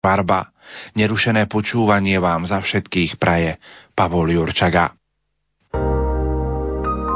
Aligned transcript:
farba. 0.00 0.50
Nerušené 0.96 1.46
počúvanie 1.46 2.16
vám 2.18 2.48
za 2.48 2.64
všetkých 2.64 3.20
praje 3.20 3.60
Pavol 3.92 4.32
Jurčaga. 4.32 4.96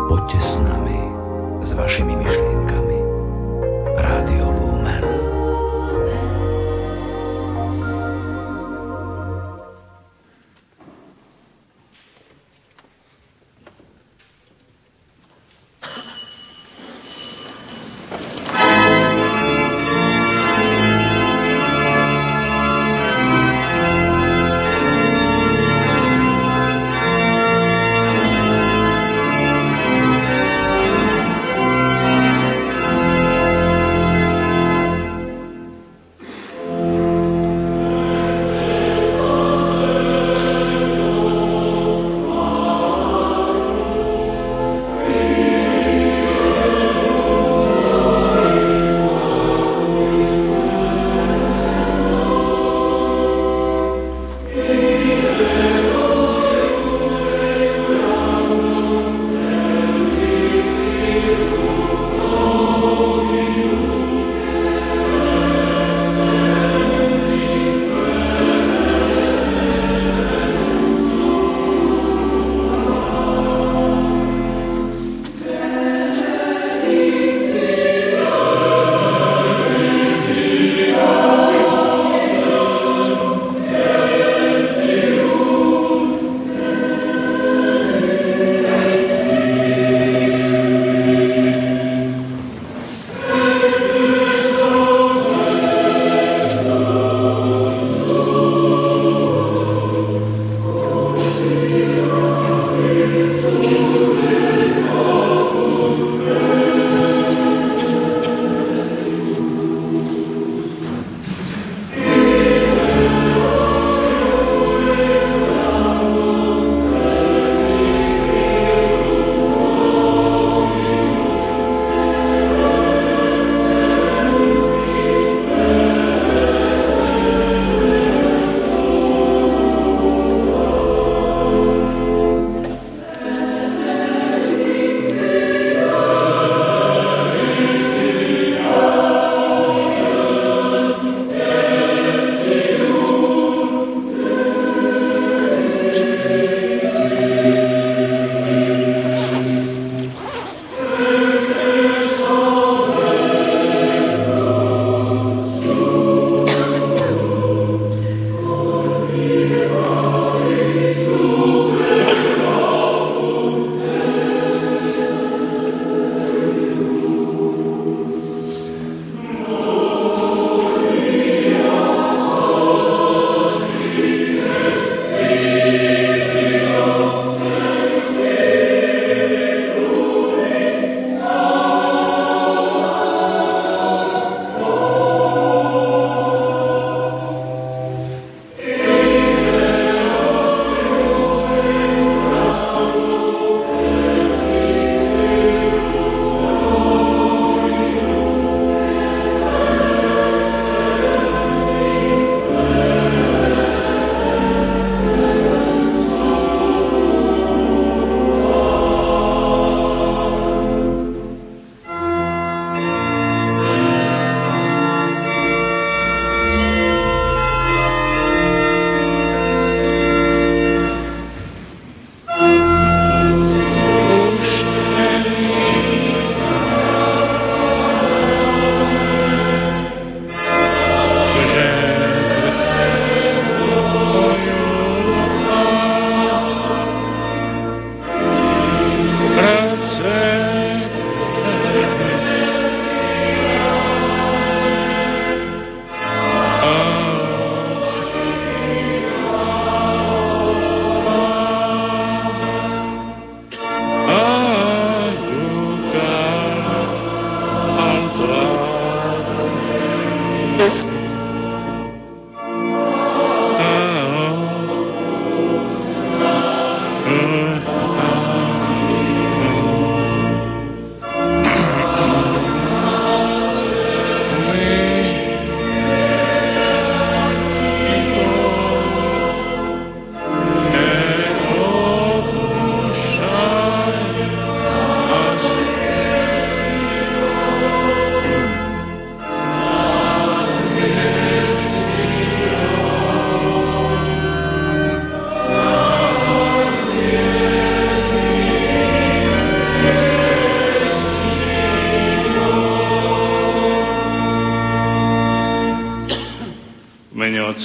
Poďte 0.05 0.39
s 0.39 0.53
nami, 0.61 0.99
s 1.65 1.71
vašimi 1.73 2.13
myšlienkami. 2.13 2.54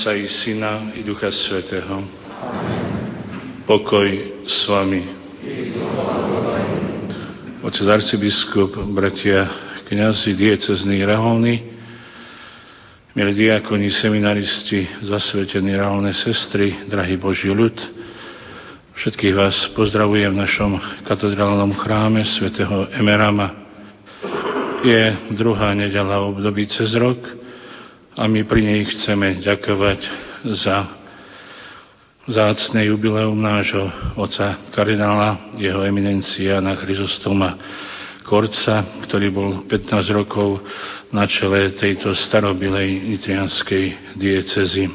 Otca 0.10 0.18
i 0.18 0.28
Syna 0.28 0.82
i 0.98 1.04
Ducha 1.06 1.30
Svetého. 1.30 2.02
Pokoj 3.70 4.10
s 4.42 4.66
vami. 4.66 5.06
Otec 7.62 7.86
arcibiskup, 7.86 8.74
bratia, 8.90 9.46
kniazy, 9.86 10.34
diecezní, 10.34 11.06
reholní, 11.06 11.62
milí 13.14 13.34
diakoni, 13.38 13.94
seminaristi, 14.02 15.06
zasvetení 15.06 15.78
reholné 15.78 16.18
sestry, 16.18 16.90
drahý 16.90 17.14
Boží 17.22 17.54
ľud, 17.54 17.78
všetkých 18.98 19.36
vás 19.38 19.54
pozdravujem 19.78 20.34
v 20.34 20.42
našom 20.42 20.72
katedrálnom 21.06 21.70
chráme 21.86 22.26
svätého 22.26 22.90
Emerama. 22.98 23.54
Je 24.82 25.14
druhá 25.38 25.78
nedela 25.78 26.18
období 26.26 26.66
cez 26.66 26.98
rok, 26.98 27.22
a 28.18 28.26
my 28.26 28.42
pri 28.46 28.62
nej 28.66 28.82
chceme 28.90 29.42
ďakovať 29.46 30.00
za 30.58 31.00
zácne 32.30 32.86
jubileum 32.90 33.38
nášho 33.38 33.90
oca 34.18 34.70
kardinála, 34.74 35.58
jeho 35.58 35.82
eminencia 35.86 36.62
na 36.62 36.78
Chryzostoma 36.78 37.58
Korca, 38.22 39.02
ktorý 39.10 39.28
bol 39.34 39.50
15 39.66 40.14
rokov 40.14 40.62
na 41.10 41.26
čele 41.26 41.74
tejto 41.74 42.14
starobilej 42.30 43.18
nitrianskej 43.18 44.14
diecezy. 44.14 44.86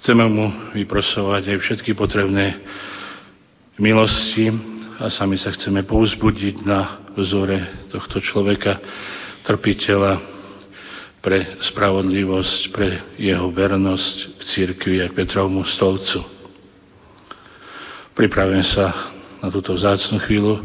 Chceme 0.00 0.24
mu 0.28 0.72
vyprosovať 0.72 1.52
aj 1.52 1.58
všetky 1.60 1.92
potrebné 1.92 2.60
milosti 3.76 4.48
a 5.00 5.12
sami 5.12 5.36
sa 5.36 5.52
chceme 5.52 5.84
pouzbudiť 5.84 6.64
na 6.64 7.12
vzore 7.16 7.88
tohto 7.92 8.20
človeka, 8.24 8.80
trpiteľa, 9.44 10.33
pre 11.24 11.56
spravodlivosť, 11.72 12.60
pre 12.68 13.16
jeho 13.16 13.48
vernosť 13.48 14.16
k 14.36 14.40
církvi 14.52 15.00
a 15.00 15.08
k 15.08 15.16
Petrovmu 15.16 15.64
stolcu. 15.72 16.20
Pripravím 18.12 18.60
sa 18.60 19.16
na 19.40 19.48
túto 19.48 19.72
vzácnu 19.72 20.20
chvíľu 20.28 20.60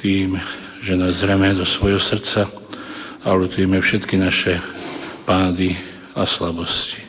tým, 0.00 0.40
že 0.80 0.96
nás 0.96 1.20
zreme 1.20 1.52
do 1.52 1.68
svojho 1.76 2.00
srdca 2.00 2.48
a 3.20 3.28
lutujeme 3.36 3.76
všetky 3.76 4.16
naše 4.16 4.56
pády 5.28 5.76
a 6.16 6.24
slabosti. 6.24 7.04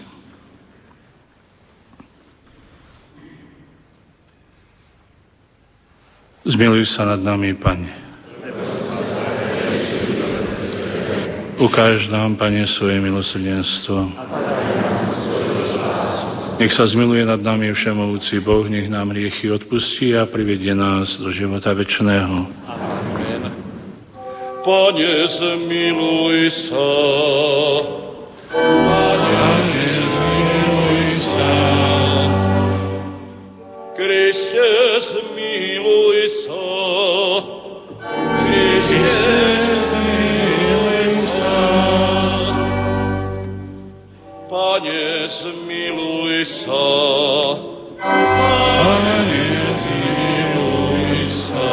Zmiluj 6.43 6.91
sa 6.91 7.07
nad 7.07 7.23
nami, 7.23 7.55
Pane. 7.55 8.00
Ukáž 11.61 12.09
nám, 12.09 12.41
Pane, 12.41 12.65
svoje 12.65 12.97
milosrdenstvo. 12.97 14.09
Nech 16.57 16.73
sa 16.73 16.89
zmiluje 16.89 17.21
nad 17.21 17.37
nami 17.37 17.69
všemovúci 17.69 18.41
Boh, 18.41 18.65
nech 18.65 18.89
nám 18.89 19.13
riechy 19.13 19.53
odpustí 19.53 20.17
a 20.17 20.25
privedie 20.25 20.73
nás 20.73 21.21
do 21.21 21.29
života 21.29 21.69
večného. 21.77 22.49
Amen. 22.65 23.41
Pane, 24.65 25.13
zmiluj 25.37 26.49
sa. 26.65 26.89
Pane, 28.57 29.85
zmiluj 30.01 31.05
sa. 31.29 31.53
Kriste, 33.93 34.69
zmiluj 35.13 36.17
sa. 36.41 37.60
Pane, 44.81 45.29
zmiluj 45.29 46.41
sa. 46.41 46.89
Pane, 48.01 49.29
zmiluj 49.77 51.21
sa. 51.29 51.69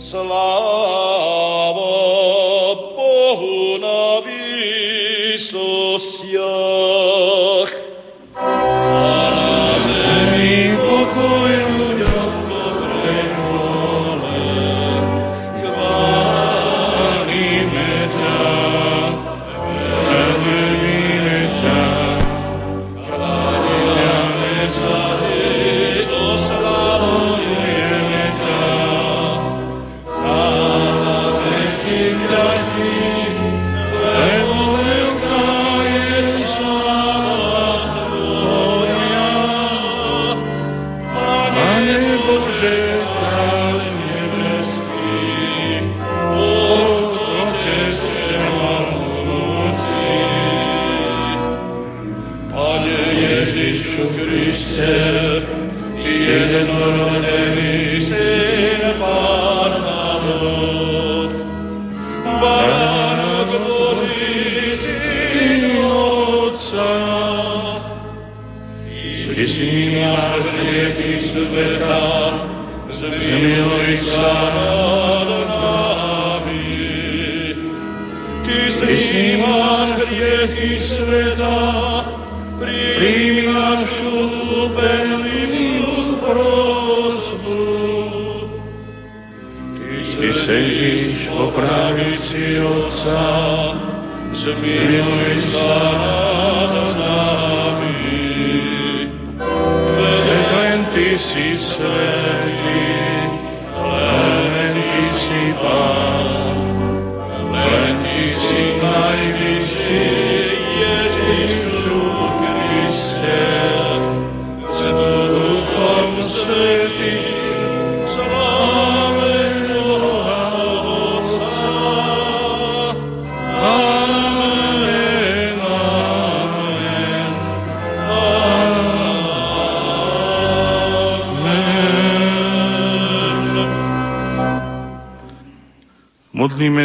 Sláva 0.00 0.40
Bohu 2.96 3.76
na 3.76 4.24
výsostiach. 4.24 5.68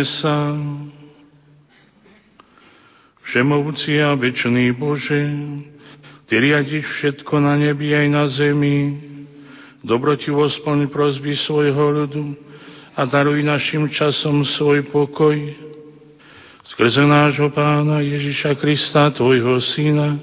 Modlíme 0.03 0.19
sa. 0.19 0.51
A 4.03 4.11
večný 4.19 4.75
Bože, 4.75 5.23
Ty 6.27 6.33
riadiš 6.43 6.83
všetko 6.83 7.39
na 7.39 7.55
nebi 7.55 7.95
aj 7.95 8.07
na 8.11 8.27
zemi, 8.27 8.99
dobrotivo 9.79 10.43
splň 10.43 10.91
prosby 10.91 11.39
svojho 11.39 12.03
ľudu 12.03 12.35
a 12.99 13.07
daruj 13.07 13.47
našim 13.47 13.87
časom 13.95 14.43
svoj 14.43 14.91
pokoj. 14.91 15.39
Skrze 16.67 17.07
nášho 17.07 17.47
Pána 17.55 18.03
Ježiša 18.03 18.59
Krista, 18.59 19.07
Tvojho 19.15 19.63
Syna, 19.71 20.19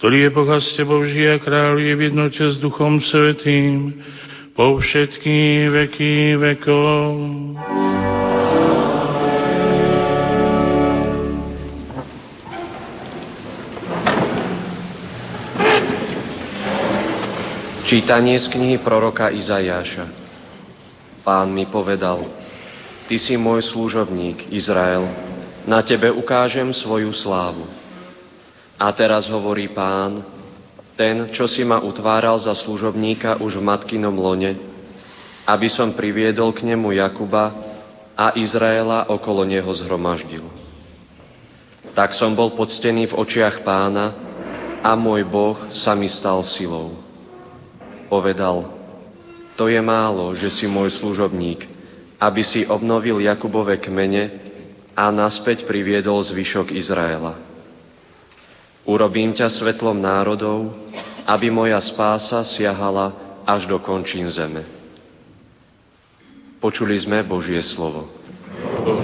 ktorý 0.00 0.24
je 0.24 0.30
Boh 0.32 0.48
a 0.48 0.56
s 0.56 0.72
Tebou 0.72 1.04
žije 1.04 1.36
a 1.36 1.42
kráľuje 1.42 1.92
v 1.96 2.04
jednote 2.08 2.44
s 2.48 2.56
Duchom 2.60 3.00
Svetým, 3.04 3.92
po 4.56 4.80
všetky 4.80 5.68
veky 5.68 6.36
vekov. 6.36 7.91
Čítanie 17.92 18.40
z 18.40 18.48
knihy 18.48 18.80
proroka 18.80 19.28
Izajáša. 19.28 20.08
Pán 21.28 21.52
mi 21.52 21.68
povedal, 21.68 22.24
Ty 23.04 23.16
si 23.20 23.36
môj 23.36 23.68
služobník, 23.68 24.48
Izrael, 24.48 25.04
na 25.68 25.84
tebe 25.84 26.08
ukážem 26.08 26.72
svoju 26.72 27.12
slávu. 27.12 27.68
A 28.80 28.88
teraz 28.96 29.28
hovorí 29.28 29.68
pán, 29.76 30.24
ten, 30.96 31.36
čo 31.36 31.44
si 31.44 31.68
ma 31.68 31.84
utváral 31.84 32.40
za 32.40 32.56
služobníka 32.64 33.44
už 33.44 33.60
v 33.60 33.66
matkinom 33.68 34.16
lone, 34.16 34.56
aby 35.44 35.68
som 35.68 35.92
priviedol 35.92 36.48
k 36.56 36.64
nemu 36.72 36.96
Jakuba 36.96 37.52
a 38.16 38.32
Izraela 38.40 39.12
okolo 39.12 39.44
neho 39.44 39.68
zhromaždil. 39.68 40.48
Tak 41.92 42.16
som 42.16 42.32
bol 42.32 42.56
poctený 42.56 43.12
v 43.12 43.20
očiach 43.20 43.60
pána 43.60 44.16
a 44.80 44.96
môj 44.96 45.28
Boh 45.28 45.60
sa 45.84 45.92
mi 45.92 46.08
stal 46.08 46.40
silou 46.56 47.01
povedal, 48.12 48.68
to 49.56 49.72
je 49.72 49.80
málo, 49.80 50.36
že 50.36 50.52
si 50.52 50.68
môj 50.68 50.92
služobník, 51.00 51.64
aby 52.20 52.44
si 52.44 52.68
obnovil 52.68 53.24
Jakubove 53.24 53.80
kmene 53.80 54.28
a 54.92 55.08
naspäť 55.08 55.64
priviedol 55.64 56.20
zvyšok 56.20 56.76
Izraela. 56.76 57.40
Urobím 58.84 59.32
ťa 59.32 59.48
svetlom 59.48 59.96
národov, 59.96 60.76
aby 61.24 61.48
moja 61.48 61.80
spása 61.80 62.44
siahala 62.44 63.16
až 63.48 63.64
do 63.64 63.80
končín 63.80 64.28
zeme. 64.28 64.68
Počuli 66.60 67.00
sme 67.00 67.24
Božie 67.24 67.64
slovo. 67.64 68.12
Boh 68.84 69.00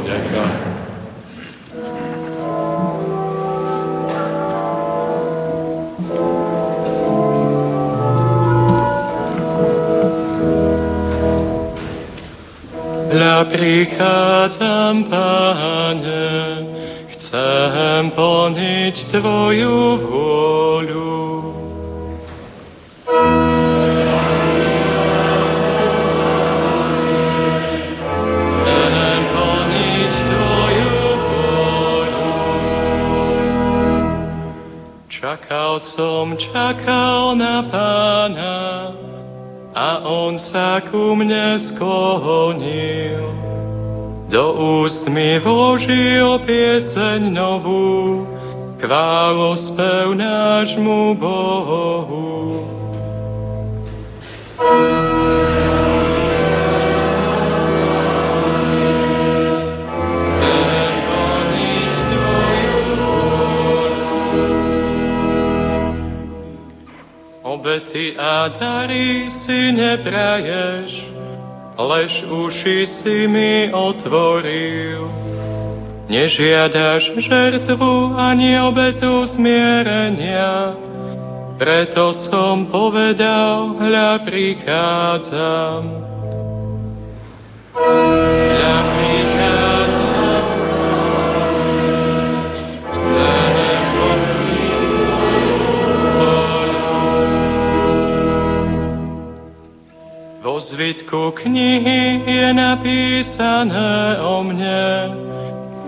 prichádzam, 13.49 15.09
vôľu. 15.09 16.61
Chcem 17.13 18.13
plniť 18.15 18.97
Tvoju 19.11 19.77
vôľu. 20.05 21.17
Čakal 35.09 35.83
som, 35.83 36.39
čakal 36.39 37.35
na 37.35 37.67
Pána, 37.67 38.59
a 39.79 40.03
on 40.03 40.35
sa 40.39 40.83
ku 40.91 41.15
mne 41.15 41.38
nášmu 50.59 51.15
Bohu. 51.15 52.27
obety 67.49 68.15
a 68.19 68.49
dary 68.61 69.27
si 69.31 69.73
nepraješ, 69.73 70.91
lež 71.79 72.13
uši 72.31 72.79
si 72.87 73.17
mi 73.27 73.71
otvoril. 73.73 74.68
Nežiadaš 76.09 77.21
žertvu 77.21 78.17
ani 78.17 78.57
obetu 78.57 79.29
zmierenia, 79.37 80.73
preto 81.61 82.17
som 82.33 82.65
povedal, 82.73 83.77
hľa 83.77 84.25
prichádzam. 84.25 85.83
Hľa 87.77 88.79
zvitku 100.59 101.37
knihy 101.43 102.23
je 102.27 102.49
napísané 102.55 104.23
o 104.23 104.47
mne, 104.47 105.28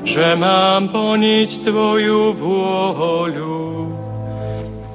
že 0.05 0.37
mám 0.37 0.89
plniť 0.89 1.51
Tvoju 1.69 2.37
vôľu. 2.41 3.61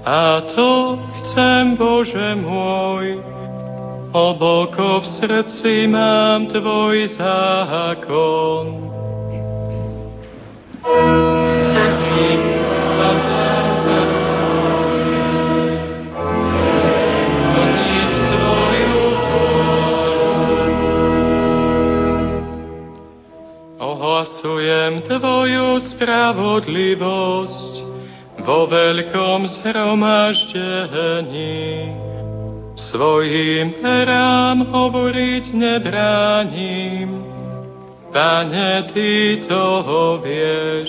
A 0.05 0.41
to 0.53 1.01
chcem, 1.17 1.73
Bože 1.77 2.37
môj, 2.37 3.21
hlboko 4.13 5.01
v 5.01 5.07
srdci 5.17 5.89
mám 5.89 6.45
Tvoj 6.49 7.09
zákon. 7.17 8.85
Ohlasujem 24.15 25.03
Tvoju 25.11 25.75
spravodlivosť 25.91 27.73
vo 28.47 28.63
veľkom 28.63 29.43
zhromaždení. 29.59 31.91
Svojim 32.79 33.75
perám 33.83 34.71
hovoriť 34.71 35.51
nebránim, 35.51 37.27
Pane, 38.15 38.87
Ty 38.95 39.43
toho 39.51 40.23
vieš. 40.23 40.87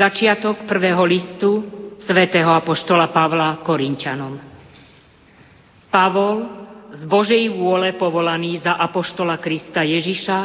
Začiatok 0.00 0.64
prvého 0.64 1.04
listu 1.04 1.60
svätého 2.00 2.48
Apoštola 2.56 3.12
Pavla 3.12 3.60
Korinčanom. 3.60 4.32
Pavol, 5.92 6.36
z 6.96 7.04
Božej 7.04 7.52
vôle 7.52 7.92
povolaný 8.00 8.64
za 8.64 8.80
Apoštola 8.80 9.36
Krista 9.36 9.84
Ježiša 9.84 10.38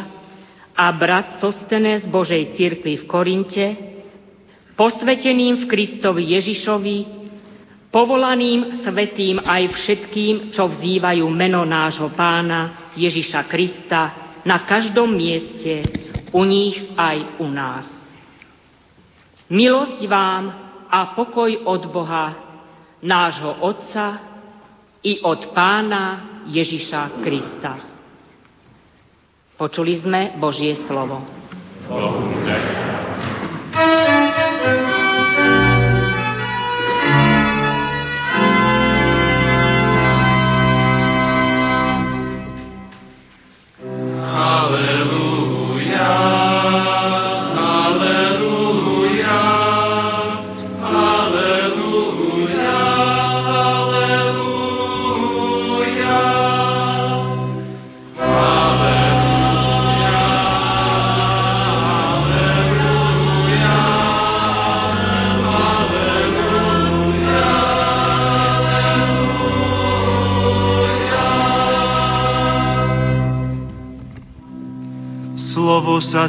a 0.76 0.86
brat 0.92 1.40
Sostené 1.40 2.04
z 2.04 2.06
Božej 2.12 2.52
cirkvi 2.52 3.00
v 3.00 3.08
Korinte, 3.08 3.66
posveteným 4.76 5.64
v 5.64 5.66
Kristovi 5.72 6.36
Ježišovi, 6.36 6.98
povolaným 7.96 8.84
svetým 8.84 9.40
aj 9.40 9.72
všetkým, 9.72 10.52
čo 10.52 10.68
vzývajú 10.68 11.24
meno 11.32 11.64
nášho 11.64 12.12
pána 12.12 12.92
Ježiša 13.00 13.48
Krista 13.48 14.36
na 14.44 14.68
každom 14.68 15.16
mieste, 15.16 15.80
u 16.36 16.44
nich 16.44 16.92
aj 17.00 17.40
u 17.40 17.48
nás. 17.48 17.95
Milosť 19.46 20.02
vám 20.10 20.44
a 20.90 21.14
pokoj 21.14 21.70
od 21.70 21.86
Boha, 21.94 22.34
nášho 23.06 23.62
Otca 23.62 24.06
i 25.06 25.22
od 25.22 25.54
Pána 25.54 26.42
Ježiša 26.50 27.22
Krista. 27.22 27.78
Počuli 29.54 30.02
sme 30.02 30.34
Božie 30.42 30.82
slovo. 30.90 31.22
Bohu, 31.86 32.26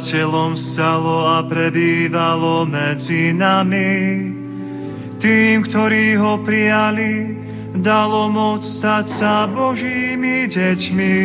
telom 0.07 0.55
stalo 0.55 1.27
a 1.27 1.43
prebývalo 1.43 2.63
medzi 2.63 3.35
nami. 3.35 3.91
Tým, 5.19 5.67
ktorí 5.67 6.15
ho 6.15 6.39
prijali, 6.47 7.35
dalo 7.83 8.31
moc 8.31 8.63
stať 8.63 9.05
sa 9.19 9.49
Božími 9.51 10.47
deťmi. 10.47 11.17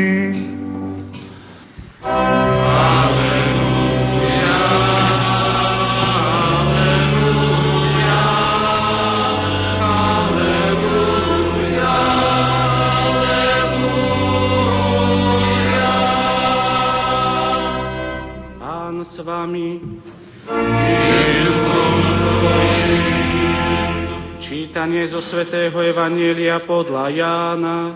Čítanie 24.83 25.07
zo 25.07 25.23
svätého 25.23 25.79
Evanielia 25.79 26.59
podľa 26.59 27.07
Jána. 27.07 27.95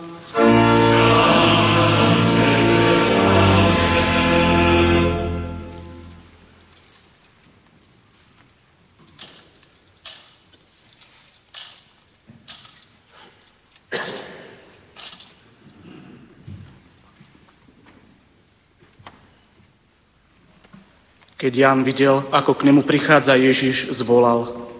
Keď 21.34 21.50
Jan 21.50 21.82
videl, 21.82 22.22
ako 22.30 22.54
k 22.54 22.70
nemu 22.70 22.86
prichádza 22.86 23.34
Ježiš, 23.34 23.90
zvolal. 23.98 24.70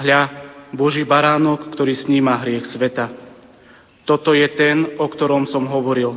Hľa, 0.00 0.39
Boží 0.70 1.02
baránok, 1.02 1.74
ktorý 1.74 1.98
sníma 1.98 2.38
hriech 2.40 2.70
sveta. 2.70 3.10
Toto 4.06 4.34
je 4.34 4.46
ten, 4.54 4.98
o 4.98 5.06
ktorom 5.06 5.46
som 5.50 5.66
hovoril. 5.66 6.14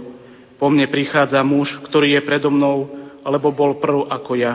Po 0.61 0.69
mne 0.69 0.85
prichádza 0.89 1.41
muž, 1.41 1.81
ktorý 1.89 2.17
je 2.17 2.21
predo 2.25 2.53
mnou, 2.53 2.89
lebo 3.25 3.49
bol 3.49 3.77
prv 3.81 4.05
ako 4.09 4.31
ja. 4.37 4.53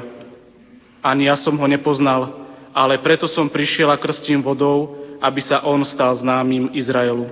Ani 1.03 1.27
ja 1.27 1.35
som 1.39 1.55
ho 1.59 1.67
nepoznal, 1.67 2.47
ale 2.75 3.03
preto 3.03 3.27
som 3.27 3.51
prišiel 3.51 3.91
a 3.91 3.99
krstím 3.99 4.43
vodou, 4.43 4.99
aby 5.19 5.43
sa 5.43 5.67
on 5.67 5.83
stal 5.83 6.15
známym 6.15 6.71
Izraelu. 6.79 7.27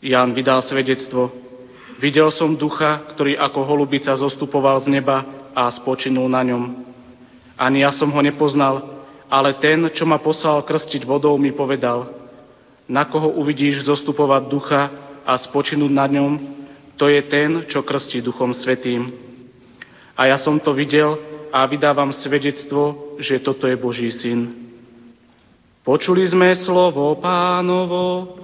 Jan 0.00 0.32
vydal 0.32 0.60
svedectvo. 0.64 1.32
Videl 2.00 2.32
som 2.32 2.56
ducha, 2.56 3.04
ktorý 3.12 3.36
ako 3.36 3.60
holubica 3.64 4.12
zostupoval 4.16 4.80
z 4.80 4.88
neba 4.88 5.24
a 5.52 5.68
spočinul 5.68 6.28
na 6.28 6.40
ňom. 6.40 6.84
Ani 7.60 7.84
ja 7.84 7.92
som 7.92 8.08
ho 8.08 8.20
nepoznal, 8.24 8.99
ale 9.30 9.56
ten, 9.62 9.86
čo 9.94 10.02
ma 10.02 10.18
poslal 10.18 10.66
krstiť 10.66 11.06
vodou, 11.06 11.38
mi 11.38 11.54
povedal, 11.54 12.10
na 12.90 13.06
koho 13.06 13.38
uvidíš 13.38 13.86
zostupovať 13.86 14.42
ducha 14.50 14.82
a 15.22 15.38
spočinúť 15.38 15.92
na 15.94 16.06
ňom, 16.10 16.32
to 16.98 17.06
je 17.06 17.22
ten, 17.30 17.62
čo 17.70 17.86
krstí 17.86 18.18
duchom 18.18 18.50
svetým. 18.50 19.08
A 20.18 20.26
ja 20.26 20.36
som 20.36 20.58
to 20.58 20.74
videl 20.74 21.16
a 21.54 21.64
vydávam 21.64 22.10
svedectvo, 22.10 23.16
že 23.22 23.40
toto 23.40 23.70
je 23.70 23.78
Boží 23.78 24.10
syn. 24.10 24.52
Počuli 25.80 26.26
sme 26.28 26.52
slovo 26.60 27.16
pánovo. 27.22 28.36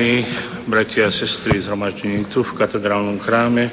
Drahí 0.00 0.24
bratia 0.64 1.12
a 1.12 1.12
sestry 1.12 1.60
zhromaždení 1.60 2.24
tu 2.32 2.40
v 2.40 2.56
katedrálnom 2.56 3.20
chráme, 3.20 3.68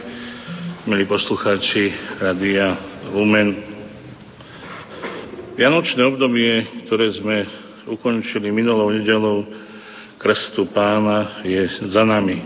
milí 0.83 1.07
poslucháči 1.07 1.95
Radia 2.19 2.75
Lumen. 3.15 3.55
Vianočné 5.55 6.03
obdobie, 6.03 6.83
ktoré 6.83 7.15
sme 7.15 7.47
ukončili 7.87 8.51
minulou 8.51 8.91
nedelou 8.91 9.47
krstu 10.19 10.67
pána, 10.75 11.47
je 11.47 11.63
za 11.95 12.03
nami. 12.03 12.43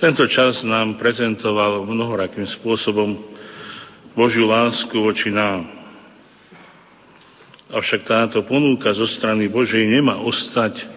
Tento 0.00 0.24
čas 0.24 0.64
nám 0.64 0.96
prezentoval 0.96 1.84
mnohorakým 1.84 2.48
spôsobom 2.56 3.20
Božiu 4.16 4.48
lásku 4.48 4.96
voči 4.96 5.28
nám. 5.28 5.68
Avšak 7.68 8.00
táto 8.08 8.40
ponúka 8.48 8.96
zo 8.96 9.04
strany 9.12 9.44
Božej 9.52 9.84
nemá 9.84 10.24
ostať 10.24 10.93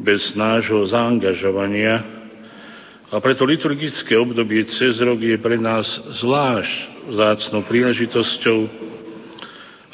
bez 0.00 0.32
nášho 0.34 0.84
zaangažovania 0.88 2.20
a 3.10 3.18
preto 3.18 3.42
liturgické 3.42 4.14
obdobie 4.14 4.64
cez 4.70 5.02
rok 5.02 5.18
je 5.18 5.34
pre 5.36 5.58
nás 5.58 5.84
zvlášť 6.22 7.10
vzácnou 7.10 7.66
príležitosťou, 7.66 8.58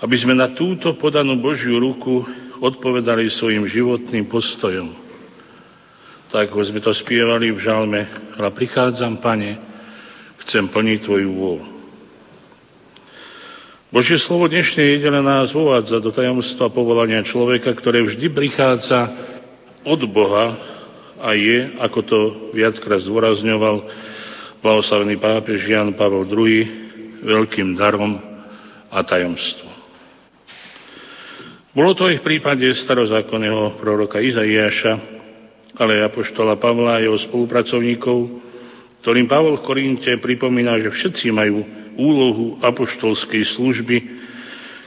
aby 0.04 0.16
sme 0.20 0.36
na 0.36 0.52
túto 0.52 0.92
podanú 1.00 1.40
Božiu 1.40 1.80
ruku 1.80 2.20
odpovedali 2.60 3.32
svojim 3.32 3.64
životným 3.64 4.28
postojom. 4.28 4.92
Tak 6.28 6.52
ako 6.52 6.60
sme 6.68 6.80
to 6.84 6.92
spievali 6.92 7.56
v 7.56 7.62
žalme, 7.64 8.00
ale 8.36 8.48
prichádzam, 8.52 9.16
Pane, 9.24 9.56
chcem 10.44 10.68
plniť 10.68 10.98
Tvoju 11.08 11.30
vôľu. 11.32 11.66
Božie 13.86 14.20
slovo 14.20 14.44
dnešnej 14.50 14.98
nedele 14.98 15.24
nás 15.24 15.56
uvádza 15.56 16.02
do 16.04 16.12
tajomstva 16.12 16.68
povolania 16.68 17.24
človeka, 17.24 17.72
ktoré 17.72 18.04
vždy 18.04 18.28
prichádza 18.28 18.98
od 19.86 20.00
Boha 20.10 20.58
a 21.22 21.32
je, 21.32 21.78
ako 21.78 22.00
to 22.02 22.18
viackrát 22.52 23.00
zdôrazňoval 23.06 23.86
blahoslavený 24.60 25.16
pápež 25.22 25.62
Jan 25.70 25.94
Pavel 25.94 26.26
II, 26.26 26.66
veľkým 27.22 27.78
darom 27.78 28.18
a 28.90 28.98
tajomstvom. 29.06 29.72
Bolo 31.76 31.92
to 31.92 32.08
aj 32.08 32.18
v 32.20 32.26
prípade 32.26 32.66
starozákonného 32.88 33.76
proroka 33.76 34.16
Izaiáša, 34.16 34.96
ale 35.76 36.00
apoštola 36.08 36.56
Pavla 36.56 36.96
a 36.96 37.04
jeho 37.04 37.20
spolupracovníkov, 37.28 38.40
ktorým 39.04 39.28
Pavol 39.28 39.60
v 39.60 39.66
Korinte 39.68 40.12
pripomína, 40.16 40.80
že 40.80 40.88
všetci 40.88 41.28
majú 41.36 41.62
úlohu 42.00 42.56
apoštolskej 42.64 43.44
služby, 43.54 43.96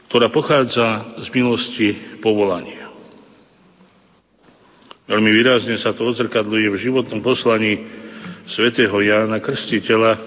ktorá 0.09 0.33
pochádza 0.33 1.13
z 1.21 1.27
milosti 1.37 1.87
povolania. 2.25 2.78
Veľmi 5.09 5.33
výrazne 5.33 5.73
sa 5.81 5.89
to 5.89 6.05
odzrkadluje 6.05 6.69
v 6.69 6.81
životnom 6.85 7.25
poslaní 7.25 7.81
svätého 8.45 8.93
Jána 9.01 9.41
Krstiteľa, 9.41 10.21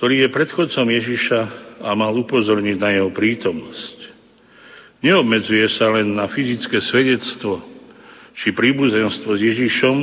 ktorý 0.00 0.24
je 0.24 0.32
predchodcom 0.32 0.86
Ježiša 0.88 1.40
a 1.84 1.92
mal 1.92 2.16
upozorniť 2.16 2.76
na 2.80 2.96
jeho 2.96 3.12
prítomnosť. 3.12 3.96
Neobmedzuje 5.04 5.68
sa 5.76 5.92
len 5.92 6.16
na 6.16 6.24
fyzické 6.24 6.80
svedectvo 6.88 7.60
či 8.40 8.56
príbuzenstvo 8.56 9.36
s 9.36 9.44
Ježišom, 9.44 9.96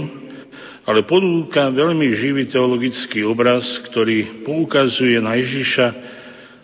ale 0.86 1.10
ponúka 1.10 1.74
veľmi 1.74 2.14
živý 2.14 2.46
teologický 2.46 3.26
obraz, 3.26 3.66
ktorý 3.90 4.46
poukazuje 4.46 5.18
na 5.18 5.34
Ježiša 5.34 5.88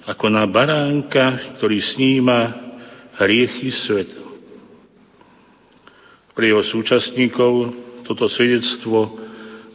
ako 0.06 0.30
na 0.30 0.45
baránka, 0.45 1.58
ktorý 1.58 1.82
sníma 1.82 2.54
hriechy 3.17 3.74
sveta. 3.74 4.29
Pre 6.39 6.47
jeho 6.47 6.63
súčasníkov 6.63 7.75
toto 8.08 8.32
svedectvo 8.32 9.12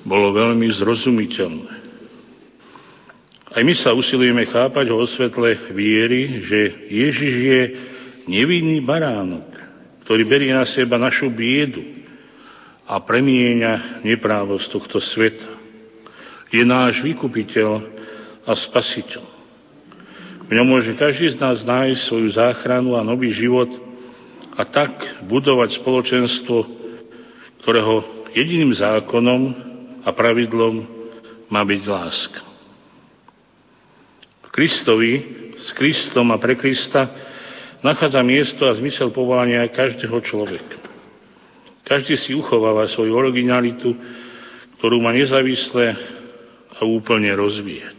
bolo 0.00 0.32
veľmi 0.32 0.64
zrozumiteľné. 0.72 1.72
Aj 3.52 3.60
my 3.60 3.74
sa 3.76 3.92
usilujeme 3.92 4.48
chápať 4.48 4.88
o 4.88 5.04
svetle 5.04 5.76
viery, 5.76 6.40
že 6.40 6.88
Ježiš 6.88 7.34
je 7.36 7.60
nevinný 8.32 8.80
baránok, 8.80 9.44
ktorý 10.08 10.24
berie 10.24 10.56
na 10.56 10.64
seba 10.64 10.96
našu 10.96 11.28
biedu 11.28 11.84
a 12.88 12.96
premieňa 12.96 14.00
neprávosť 14.00 14.64
tohto 14.72 15.04
sveta. 15.04 15.44
Je 16.48 16.64
náš 16.64 17.04
vykupiteľ 17.04 17.92
a 18.48 18.56
spasiteľ. 18.56 19.24
V 20.48 20.50
ňom 20.56 20.64
môže 20.64 20.96
každý 20.96 21.28
z 21.28 21.36
nás 21.36 21.60
nájsť 21.60 22.08
svoju 22.08 22.28
záchranu 22.32 22.96
a 22.96 23.04
nový 23.04 23.36
život 23.36 23.68
a 24.54 24.62
tak 24.66 25.24
budovať 25.26 25.82
spoločenstvo, 25.82 26.56
ktorého 27.62 27.94
jediným 28.34 28.74
zákonom 28.74 29.40
a 30.06 30.10
pravidlom 30.14 30.74
má 31.50 31.62
byť 31.62 31.82
láska. 31.86 32.40
Kristovi, 34.54 35.12
s 35.58 35.74
Kristom 35.74 36.30
a 36.30 36.38
pre 36.38 36.54
Krista 36.54 37.10
nachádza 37.82 38.22
miesto 38.22 38.62
a 38.70 38.76
zmysel 38.78 39.10
povolania 39.10 39.66
každého 39.66 40.14
človeka. 40.22 40.78
Každý 41.82 42.14
si 42.14 42.32
uchováva 42.38 42.86
svoju 42.86 43.12
originalitu, 43.12 43.90
ktorú 44.78 45.02
má 45.02 45.10
nezávisle 45.10 45.98
a 46.70 46.80
úplne 46.86 47.34
rozvíjať. 47.34 47.98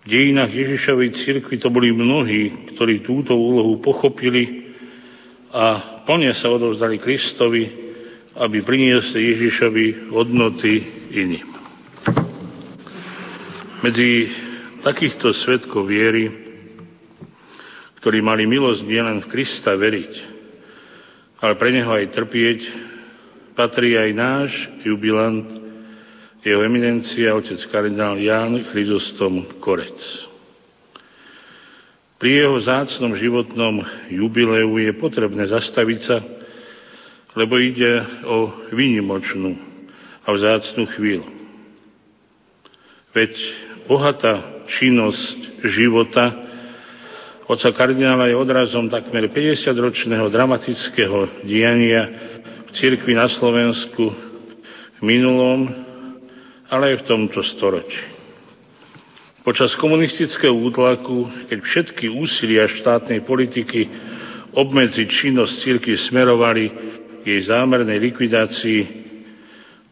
V 0.00 0.06
dejinách 0.08 0.48
Ježišovej 0.48 1.10
cirkvi 1.26 1.60
to 1.60 1.68
boli 1.68 1.92
mnohí, 1.92 2.72
ktorí 2.72 3.04
túto 3.04 3.36
úlohu 3.36 3.82
pochopili 3.84 4.69
a 5.50 5.64
plne 6.06 6.30
sa 6.38 6.46
odovzdali 6.50 7.02
Kristovi, 7.02 7.66
aby 8.38 8.62
priniesli 8.62 9.34
Ježišovi 9.34 10.14
hodnoty 10.14 10.72
iným. 11.10 11.48
Medzi 13.82 14.30
takýchto 14.86 15.34
svetkov 15.34 15.90
viery, 15.90 16.30
ktorí 17.98 18.22
mali 18.22 18.46
milosť 18.46 18.80
nielen 18.86 19.18
v 19.26 19.30
Krista 19.32 19.74
veriť, 19.74 20.12
ale 21.42 21.58
pre 21.58 21.74
neho 21.74 21.90
aj 21.90 22.12
trpieť, 22.14 22.60
patrí 23.58 23.98
aj 23.98 24.10
náš 24.14 24.50
jubilant, 24.86 25.48
jeho 26.40 26.64
eminencia, 26.64 27.36
otec 27.36 27.60
kardinál 27.68 28.16
Ján 28.16 28.56
Chryzostom 28.72 29.60
Korec. 29.60 30.29
Pri 32.20 32.44
jeho 32.44 32.60
zácnom 32.60 33.16
životnom 33.16 33.80
jubileu 34.12 34.76
je 34.76 34.92
potrebné 35.00 35.48
zastaviť 35.48 36.00
sa, 36.04 36.20
lebo 37.32 37.56
ide 37.56 38.04
o 38.28 38.68
výnimočnú 38.76 39.56
a 40.22 40.28
vzácnú 40.28 40.84
chvíľu. 40.92 41.24
Veď 43.16 43.32
bohatá 43.88 44.62
činnosť 44.68 45.64
života 45.64 46.50
Oca 47.50 47.74
kardinála 47.74 48.30
je 48.30 48.38
odrazom 48.38 48.86
takmer 48.86 49.26
50-ročného 49.26 50.30
dramatického 50.30 51.42
diania 51.42 52.06
v 52.62 52.70
cirkvi 52.78 53.10
na 53.10 53.26
Slovensku 53.26 54.06
v 54.06 55.00
minulom, 55.02 55.66
ale 56.70 56.94
aj 56.94 57.02
v 57.02 57.06
tomto 57.10 57.42
storočí. 57.42 58.19
Počas 59.40 59.72
komunistického 59.80 60.52
útlaku, 60.52 61.48
keď 61.48 61.58
všetky 61.64 62.12
úsilia 62.12 62.68
štátnej 62.68 63.24
politiky 63.24 63.88
obmedziť 64.52 65.08
činnosť 65.08 65.64
cirkvi 65.64 65.96
smerovali 65.96 66.68
k 67.20 67.24
jej 67.24 67.48
zámernej 67.48 67.96
likvidácii, 68.04 68.80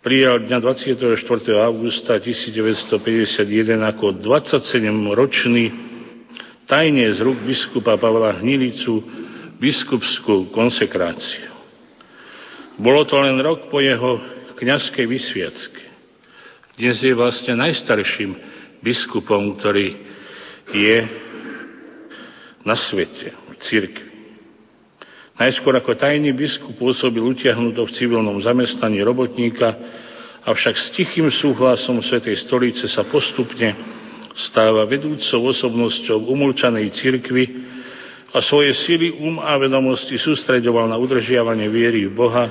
prijal 0.05 0.45
dňa 0.45 0.59
24. 0.61 1.65
augusta 1.65 2.21
1951 2.21 3.89
ako 3.89 4.21
27-ročný 4.21 5.65
tajne 6.69 7.09
z 7.17 7.19
rúk 7.25 7.41
biskupa 7.49 7.97
Pavla 7.97 8.37
Hnilicu 8.45 9.01
biskupskú 9.57 10.53
konsekráciu. 10.53 11.49
Bolo 12.77 13.09
to 13.09 13.17
len 13.17 13.41
rok 13.41 13.73
po 13.73 13.81
jeho 13.81 14.21
kňazskej 14.61 15.09
vysviacky. 15.09 15.85
Dnes 16.77 17.01
je 17.01 17.17
vlastne 17.17 17.57
najstarším 17.57 18.58
biskupom, 18.83 19.59
ktorý 19.59 19.95
je 20.73 20.97
na 22.65 22.77
svete, 22.77 23.33
v 23.33 23.55
cirkvi. 23.65 24.09
Najskôr 25.39 25.71
ako 25.79 25.95
tajný 25.95 26.35
biskup 26.35 26.75
pôsobil 26.75 27.23
utiahnuto 27.23 27.87
v 27.87 27.95
civilnom 27.95 28.43
zamestnaní 28.43 28.99
robotníka, 29.07 29.71
avšak 30.43 30.75
s 30.75 30.87
tichým 30.99 31.31
súhlasom 31.31 32.03
Svetej 32.03 32.43
stolice 32.43 32.91
sa 32.91 33.07
postupne 33.07 33.71
stáva 34.35 34.83
vedúcou 34.87 35.51
osobnosťou 35.55 36.27
umulčanej 36.27 36.91
cirkvy 36.91 37.45
a 38.35 38.43
svoje 38.43 38.75
sily, 38.83 39.15
um 39.15 39.39
a 39.39 39.55
vedomosti 39.57 40.19
sústreďoval 40.19 40.91
na 40.91 40.99
udržiavanie 40.99 41.71
viery 41.71 42.11
v 42.11 42.19
Boha, 42.19 42.45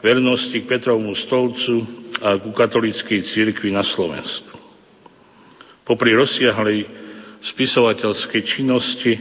vernosti 0.00 0.64
k 0.64 0.68
Petrovmu 0.68 1.12
stolcu 1.28 1.84
a 2.24 2.40
ku 2.40 2.56
katolíckej 2.56 3.20
cirkvi 3.30 3.68
na 3.68 3.84
Slovensku. 3.84 4.53
Popri 5.84 6.16
rozsiahlej 6.16 6.88
spisovateľskej 7.44 8.42
činnosti 8.56 9.12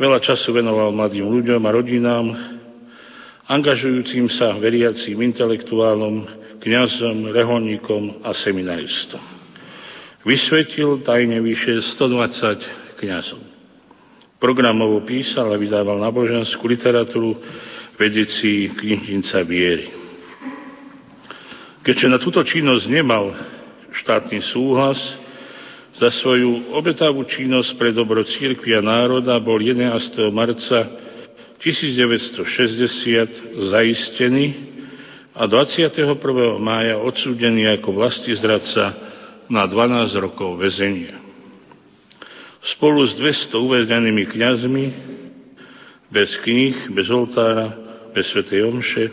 veľa 0.00 0.16
času 0.24 0.56
venoval 0.56 0.96
mladým 0.96 1.28
ľuďom 1.28 1.60
a 1.60 1.70
rodinám, 1.76 2.26
angažujúcim 3.44 4.32
sa 4.32 4.56
veriacím 4.56 5.20
intelektuálom, 5.20 6.24
kňazom, 6.64 7.28
reholníkom 7.36 8.24
a 8.24 8.32
seminaristom. 8.32 9.20
Vysvetil 10.24 11.04
tajne 11.04 11.44
vyše 11.44 11.84
120 12.00 12.96
kňazov. 13.04 13.44
Programovo 14.40 15.04
písal 15.04 15.52
a 15.52 15.60
vydával 15.60 16.00
náboženskú 16.00 16.64
literatúru 16.64 17.36
vedici 18.00 18.72
knižnica 18.72 19.44
viery. 19.44 19.92
Keďže 21.84 22.06
na 22.08 22.16
túto 22.16 22.40
činnosť 22.40 22.88
nemal 22.88 23.36
štátny 23.92 24.40
súhlas, 24.48 24.96
za 25.94 26.10
svoju 26.10 26.74
obetavú 26.74 27.22
činnosť 27.22 27.78
pre 27.78 27.94
dobro 27.94 28.26
církvy 28.26 28.74
a 28.74 28.82
národa 28.82 29.38
bol 29.38 29.62
11. 29.62 29.94
marca 30.34 30.90
1960 31.62 33.70
zaistený 33.70 34.46
a 35.34 35.46
21. 35.46 36.18
mája 36.58 36.98
odsúdený 36.98 37.78
ako 37.78 37.94
vlastizradca 37.94 38.94
na 39.46 39.66
12 39.66 40.18
rokov 40.18 40.58
väzenia. 40.58 41.14
Spolu 42.74 43.06
s 43.06 43.14
200 43.20 43.54
uväznenými 43.54 44.24
kňazmi, 44.34 44.86
bez 46.10 46.30
kníh, 46.42 46.90
bez 46.90 47.06
oltára, 47.12 47.70
bez 48.16 48.26
svetej 48.34 48.66
omše, 48.66 49.04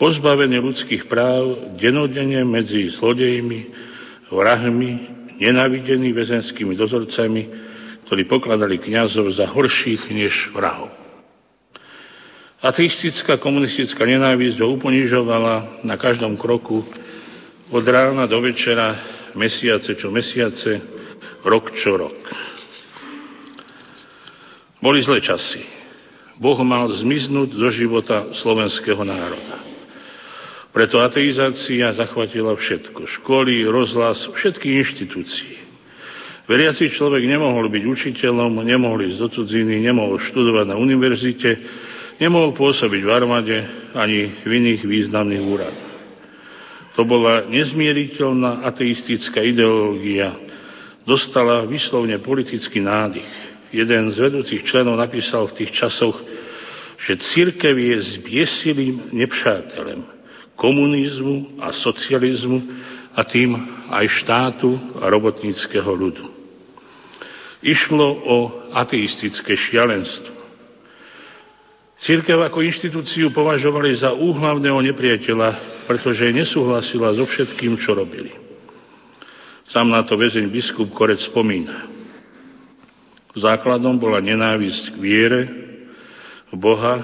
pozbavený 0.00 0.58
ľudských 0.58 1.06
práv, 1.06 1.78
denodene 1.78 2.42
medzi 2.48 2.88
zlodejmi, 2.96 3.70
vrahmi, 4.32 5.21
nenávidení 5.42 6.14
väzenskými 6.14 6.78
dozorcami, 6.78 7.42
ktorí 8.06 8.22
pokladali 8.30 8.78
kňazov 8.78 9.34
za 9.34 9.50
horších 9.50 10.06
než 10.14 10.54
vrahov. 10.54 10.92
Ateistická 12.62 13.42
komunistická 13.42 14.06
nenávisť 14.06 14.62
ho 14.62 14.78
uponižovala 14.78 15.82
na 15.82 15.98
každom 15.98 16.38
kroku 16.38 16.86
od 17.74 17.82
rána 17.82 18.30
do 18.30 18.38
večera 18.38 18.94
mesiace 19.34 19.98
čo 19.98 20.14
mesiace, 20.14 20.78
rok 21.42 21.74
čo 21.74 21.98
rok. 21.98 22.20
Boli 24.78 25.02
zlé 25.02 25.22
časy. 25.22 25.62
Boh 26.38 26.58
mal 26.62 26.90
zmiznúť 26.90 27.54
zo 27.54 27.68
života 27.70 28.30
slovenského 28.34 29.02
národa. 29.02 29.71
Preto 30.72 31.04
ateizácia 31.04 31.92
zachvatila 31.92 32.56
všetko. 32.56 33.04
Školy, 33.20 33.68
rozhlas, 33.68 34.24
všetky 34.24 34.72
inštitúcie. 34.80 35.60
Veriaci 36.48 36.88
človek 36.88 37.28
nemohol 37.28 37.68
byť 37.68 37.84
učiteľom, 37.86 38.64
nemohol 38.64 39.04
ísť 39.04 39.18
do 39.20 39.28
cudziny, 39.30 39.84
nemohol 39.84 40.16
študovať 40.16 40.72
na 40.72 40.76
univerzite, 40.80 41.50
nemohol 42.18 42.56
pôsobiť 42.56 43.00
v 43.04 43.10
armáde 43.12 43.56
ani 43.92 44.32
v 44.42 44.50
iných 44.50 44.82
významných 44.82 45.44
úradoch. 45.44 45.90
To 46.96 47.04
bola 47.04 47.48
nezmieriteľná 47.48 48.64
ateistická 48.68 49.44
ideológia. 49.44 50.32
Dostala 51.04 51.68
vyslovne 51.68 52.20
politický 52.20 52.80
nádych. 52.80 53.28
Jeden 53.72 54.12
z 54.12 54.16
vedúcich 54.20 54.64
členov 54.68 55.00
napísal 55.00 55.48
v 55.48 55.64
tých 55.64 55.72
časoch, 55.72 56.16
že 57.00 57.16
církev 57.16 57.72
je 57.76 57.96
zbiesilým 58.20 59.12
nepřátelem 59.12 60.21
komunizmu 60.56 61.60
a 61.60 61.72
socializmu 61.72 62.58
a 63.12 63.20
tým 63.24 63.56
aj 63.92 64.06
štátu 64.24 64.72
a 65.00 65.08
robotníckého 65.12 65.88
ľudu. 65.92 66.24
Išlo 67.62 68.08
o 68.26 68.36
ateistické 68.74 69.54
šialenstvo. 69.54 70.40
Církev 72.02 72.34
ako 72.42 72.66
inštitúciu 72.66 73.30
považovali 73.30 73.94
za 73.94 74.10
úhlavného 74.10 74.82
nepriateľa 74.90 75.72
pretože 75.86 76.30
nesúhlasila 76.30 77.14
so 77.14 77.26
všetkým, 77.26 77.78
čo 77.78 77.94
robili. 77.94 78.34
Sám 79.66 79.90
na 79.90 80.02
to 80.02 80.18
väzeň 80.18 80.50
biskup 80.50 80.90
Korec 80.94 81.22
spomína. 81.22 81.90
Základom 83.32 83.96
bola 83.96 84.20
nenávisť 84.20 84.92
k 84.92 84.96
viere, 85.00 85.42
Boha 86.52 87.00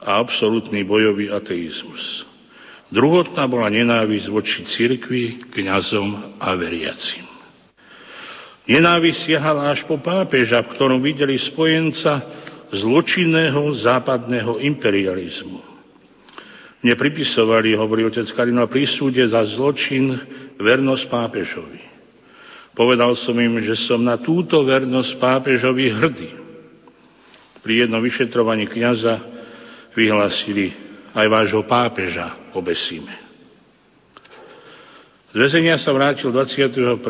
a 0.00 0.16
absolútny 0.16 0.80
bojový 0.80 1.28
ateizmus. 1.28 2.24
Druhotná 2.92 3.48
bola 3.48 3.72
nenávisť 3.72 4.28
voči 4.28 4.68
cirkvi, 4.68 5.48
kňazom 5.48 6.36
a 6.36 6.52
veriacim. 6.60 7.24
Nenávisť 8.68 9.32
siahala 9.32 9.72
až 9.72 9.88
po 9.88 9.96
pápeža, 9.96 10.60
v 10.60 10.76
ktorom 10.76 11.00
videli 11.00 11.40
spojenca 11.40 12.20
zločinného 12.68 13.64
západného 13.80 14.60
imperializmu. 14.60 15.60
Mne 16.84 16.94
pripisovali, 16.98 17.72
hovorí 17.72 18.04
otec 18.04 18.28
kardinál, 18.36 18.68
prísúde 18.68 19.24
za 19.24 19.40
zločin 19.56 20.12
vernosť 20.60 21.04
pápežovi. 21.08 21.80
Povedal 22.76 23.16
som 23.16 23.36
im, 23.40 23.56
že 23.64 23.76
som 23.88 24.04
na 24.04 24.20
túto 24.20 24.60
vernosť 24.68 25.16
pápežovi 25.16 25.84
hrdý. 25.96 26.30
Pri 27.64 27.86
jednom 27.86 28.04
vyšetrovaní 28.04 28.68
kniaza 28.68 29.22
vyhlásili 29.96 30.91
aj 31.12 31.26
vášho 31.28 31.60
pápeža 31.68 32.32
obesíme. 32.56 33.12
Z 35.32 35.40
väzenia 35.40 35.80
sa 35.80 35.96
vrátil 35.96 36.28
21. 36.28 37.00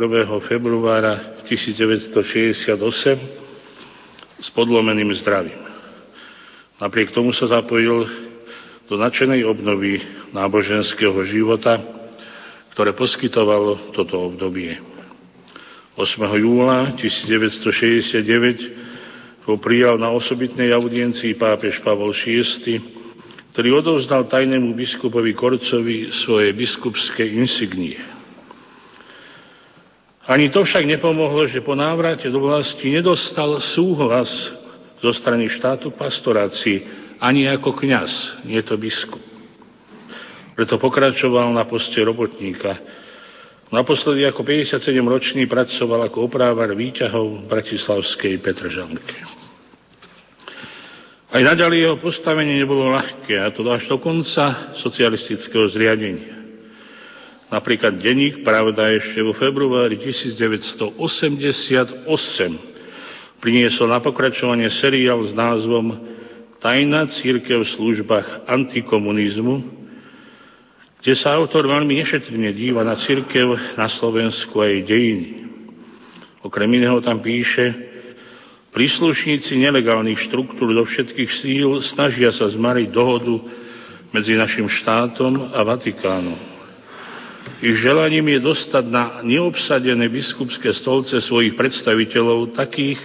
februára 0.47 1.43
1968 1.47 2.71
s 4.38 4.49
podlomeným 4.55 5.11
zdravím. 5.23 5.59
Napriek 6.79 7.11
tomu 7.11 7.35
sa 7.35 7.51
zapojil 7.51 8.07
do 8.87 8.95
načenej 8.99 9.47
obnovy 9.47 10.03
náboženského 10.35 11.15
života, 11.27 11.79
ktoré 12.75 12.93
poskytovalo 12.95 13.77
toto 13.95 14.19
obdobie. 14.19 14.79
8. 15.99 16.43
júla 16.43 16.95
1969 16.99 19.47
ho 19.51 19.59
prijal 19.59 19.99
na 19.99 20.15
osobitnej 20.15 20.71
audiencii 20.71 21.35
pápež 21.35 21.83
Pavol 21.83 22.15
VI, 22.15 23.02
ktorý 23.53 23.85
odovzdal 23.85 24.33
tajnému 24.33 24.73
biskupovi 24.73 25.37
Korcovi 25.37 26.09
svoje 26.25 26.57
biskupské 26.57 27.29
insignie. 27.37 28.01
Ani 30.25 30.49
to 30.49 30.65
však 30.65 30.88
nepomohlo, 30.88 31.45
že 31.51 31.61
po 31.61 31.77
návrate 31.77 32.33
do 32.33 32.41
vlasti 32.41 32.88
nedostal 32.88 33.61
súhlas 33.61 34.31
zo 35.03 35.12
strany 35.12 35.53
štátu 35.53 35.93
pastorácii 35.93 37.03
ani 37.21 37.45
ako 37.51 37.77
kňaz, 37.77 38.43
nie 38.49 38.59
to 38.65 38.81
biskup. 38.81 39.21
Preto 40.57 40.81
pokračoval 40.81 41.53
na 41.53 41.69
poste 41.69 42.01
robotníka. 42.01 42.77
Naposledy 43.73 44.29
ako 44.29 44.45
57-ročný 44.45 45.49
pracoval 45.49 46.09
ako 46.09 46.29
oprávar 46.29 46.73
výťahov 46.77 47.49
Bratislavskej 47.49 48.37
Petržalke. 48.41 49.41
Aj 51.33 51.40
naďalej 51.40 51.79
jeho 51.81 51.97
postavenie 51.97 52.61
nebolo 52.61 52.92
ľahké, 52.92 53.40
a 53.40 53.49
to 53.49 53.64
až 53.73 53.88
do 53.88 53.97
konca 53.97 54.77
socialistického 54.85 55.64
zriadenia. 55.73 56.45
Napríklad 57.49 57.97
denník 57.97 58.45
Pravda 58.45 58.92
ešte 58.92 59.25
vo 59.25 59.33
februári 59.33 59.97
1988 59.97 60.92
priniesol 63.40 63.88
na 63.88 64.05
pokračovanie 64.05 64.68
seriál 64.77 65.25
s 65.25 65.33
názvom 65.33 66.05
Tajná 66.61 67.09
církev 67.09 67.64
v 67.64 67.73
službách 67.81 68.45
antikomunizmu, 68.45 69.64
kde 71.01 71.16
sa 71.16 71.40
autor 71.40 71.64
veľmi 71.64 71.97
nešetrne 71.97 72.53
díva 72.53 72.85
na 72.85 73.01
církev 73.01 73.57
na 73.81 73.88
Slovensku 73.88 74.61
a 74.61 74.68
jej 74.68 74.85
dejiny. 74.85 75.49
Okrem 76.45 76.68
iného 76.77 77.01
tam 77.01 77.25
píše, 77.25 77.91
Príslušníci 78.73 79.53
nelegálnych 79.61 80.17
štruktúr 80.33 80.73
do 80.73 80.89
všetkých 80.89 81.31
síl 81.45 81.85
snažia 81.93 82.33
sa 82.33 82.49
zmariť 82.49 82.89
dohodu 82.89 83.37
medzi 84.17 84.33
našim 84.33 84.65
štátom 84.65 85.53
a 85.53 85.61
Vatikánom. 85.61 86.41
Ich 87.61 87.77
želaním 87.85 88.33
je 88.33 88.41
dostať 88.41 88.85
na 88.89 89.21
neobsadené 89.21 90.09
biskupské 90.09 90.73
stolce 90.73 91.21
svojich 91.21 91.53
predstaviteľov 91.53 92.57
takých, 92.57 92.97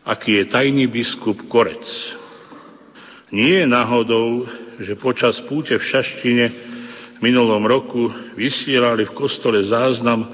aký 0.00 0.40
je 0.40 0.44
tajný 0.48 0.88
biskup 0.88 1.44
Korec. 1.44 1.84
Nie 3.36 3.62
je 3.62 3.66
náhodou, 3.68 4.48
že 4.80 4.96
počas 4.96 5.36
púte 5.44 5.76
v 5.76 5.88
Šaštine 5.92 6.46
v 7.16 7.18
minulom 7.20 7.68
roku 7.68 8.08
vysielali 8.32 9.04
v 9.04 9.12
kostole 9.12 9.60
záznam 9.68 10.24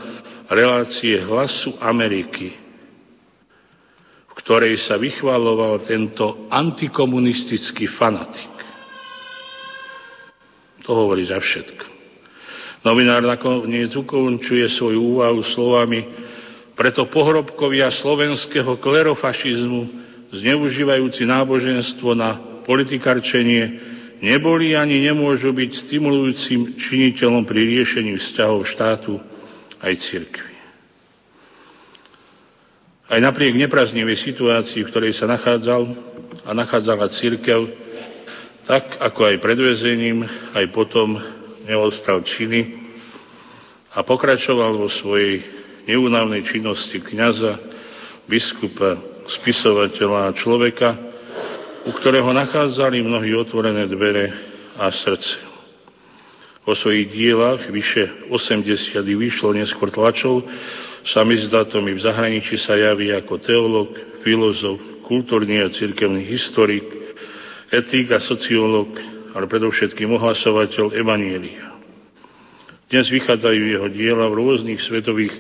relácie 0.47 1.19
hlasu 1.19 1.75
Ameriky, 1.83 2.62
ktorej 4.43 4.75
sa 4.85 4.99
vychvaloval 4.99 5.87
tento 5.87 6.51
antikomunistický 6.51 7.87
fanatik. 7.95 8.51
To 10.83 10.91
hovorí 10.99 11.23
za 11.23 11.39
všetko. 11.39 11.87
Novinár 12.83 13.23
nakoniec 13.23 13.95
ukončuje 13.95 14.67
svoju 14.75 14.99
úvahu 14.99 15.47
slovami 15.55 16.03
preto 16.75 17.07
pohrobkovia 17.07 17.93
slovenského 18.03 18.81
klerofašizmu, 18.83 19.83
zneužívajúci 20.35 21.23
náboženstvo 21.23 22.11
na 22.17 22.63
politikarčenie, 22.67 23.63
neboli 24.19 24.75
ani 24.75 25.05
nemôžu 25.07 25.53
byť 25.55 25.71
stimulujúcim 25.87 26.75
činiteľom 26.81 27.47
pri 27.47 27.61
riešení 27.61 28.19
vzťahov 28.19 28.67
štátu 28.67 29.21
aj 29.79 29.93
cirkvi. 30.11 30.52
Aj 33.13 33.21
napriek 33.21 33.61
nepraznivej 33.61 34.25
situácii, 34.25 34.89
v 34.89 34.89
ktorej 34.89 35.13
sa 35.13 35.29
nachádzal 35.29 35.85
a 36.49 36.51
nachádzala 36.57 37.13
církev, 37.13 37.69
tak 38.65 38.89
ako 39.05 39.29
aj 39.29 39.37
pred 39.37 39.59
väzením, 39.61 40.25
aj 40.57 40.65
potom 40.73 41.21
neostal 41.69 42.25
činy 42.25 42.73
a 43.93 44.01
pokračoval 44.01 44.81
vo 44.81 44.89
svojej 44.89 45.45
neúnavnej 45.85 46.41
činnosti 46.49 47.05
kniaza, 47.05 47.61
biskupa, 48.25 48.97
spisovateľa 49.29 50.33
a 50.33 50.37
človeka, 50.41 50.89
u 51.85 51.93
ktorého 51.93 52.33
nachádzali 52.33 53.05
mnohí 53.05 53.37
otvorené 53.37 53.93
dvere 53.93 54.33
a 54.81 54.89
srdce. 54.89 55.52
Po 56.63 56.79
svojich 56.79 57.11
dielach 57.11 57.67
vyše 57.67 58.31
80 58.31 59.03
vyšlo 59.03 59.51
neskôr 59.55 59.91
tlačov 59.91 60.47
Samizdatom 61.03 61.83
i 61.91 61.99
v 61.99 62.05
zahraničí 62.05 62.55
sa 62.63 62.79
javí 62.79 63.11
ako 63.11 63.43
teológ, 63.43 63.91
filozof, 64.23 64.79
kultúrny 65.03 65.59
a 65.59 65.75
cirkevný 65.75 66.23
historik, 66.31 66.87
etik 67.75 68.15
a 68.15 68.23
sociológ, 68.23 68.95
ale 69.35 69.51
predovšetkým 69.51 70.15
ohlasovateľ 70.15 70.95
Evanielia. 70.95 71.75
Dnes 72.87 73.11
vychádzajú 73.11 73.63
jeho 73.67 73.89
diela 73.91 74.31
v 74.31 74.39
rôznych 74.39 74.79
svetových 74.79 75.35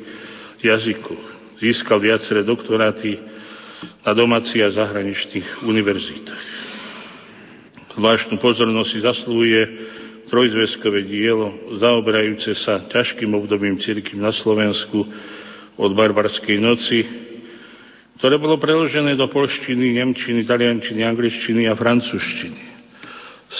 jazykoch. 0.66 1.24
Získal 1.62 2.02
viaceré 2.02 2.42
doktoráty 2.42 3.22
na 4.02 4.10
domácich 4.18 4.66
a 4.66 4.74
zahraničných 4.74 5.62
univerzitách. 5.62 6.44
Zvláštnu 7.92 8.40
pozornosť 8.42 8.88
si 8.88 8.98
zaslúhuje 8.98 9.62
trojzveskové 10.32 11.04
dielo, 11.04 11.76
zaoberajúce 11.76 12.56
sa 12.64 12.88
ťažkým 12.88 13.36
obdobím 13.36 13.76
cirkvi 13.76 14.16
na 14.16 14.32
Slovensku, 14.32 15.04
od 15.76 15.92
barbarskej 15.92 16.56
noci, 16.60 17.04
ktoré 18.16 18.36
bolo 18.40 18.60
preložené 18.60 19.16
do 19.16 19.28
polštiny, 19.28 20.00
nemčiny, 20.00 20.44
taliančiny, 20.44 21.00
angličtiny 21.04 21.68
a 21.68 21.76
francúzštiny. 21.76 22.60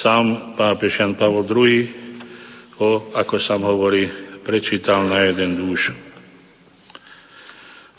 Sám 0.00 0.56
pápež 0.56 0.96
Jan 0.96 1.16
Pavel 1.16 1.44
II 1.44 1.76
ho, 2.80 2.90
ako 3.16 3.36
sám 3.36 3.64
hovorí, 3.68 4.08
prečítal 4.40 5.04
na 5.08 5.28
jeden 5.28 5.60
dúš. 5.60 5.92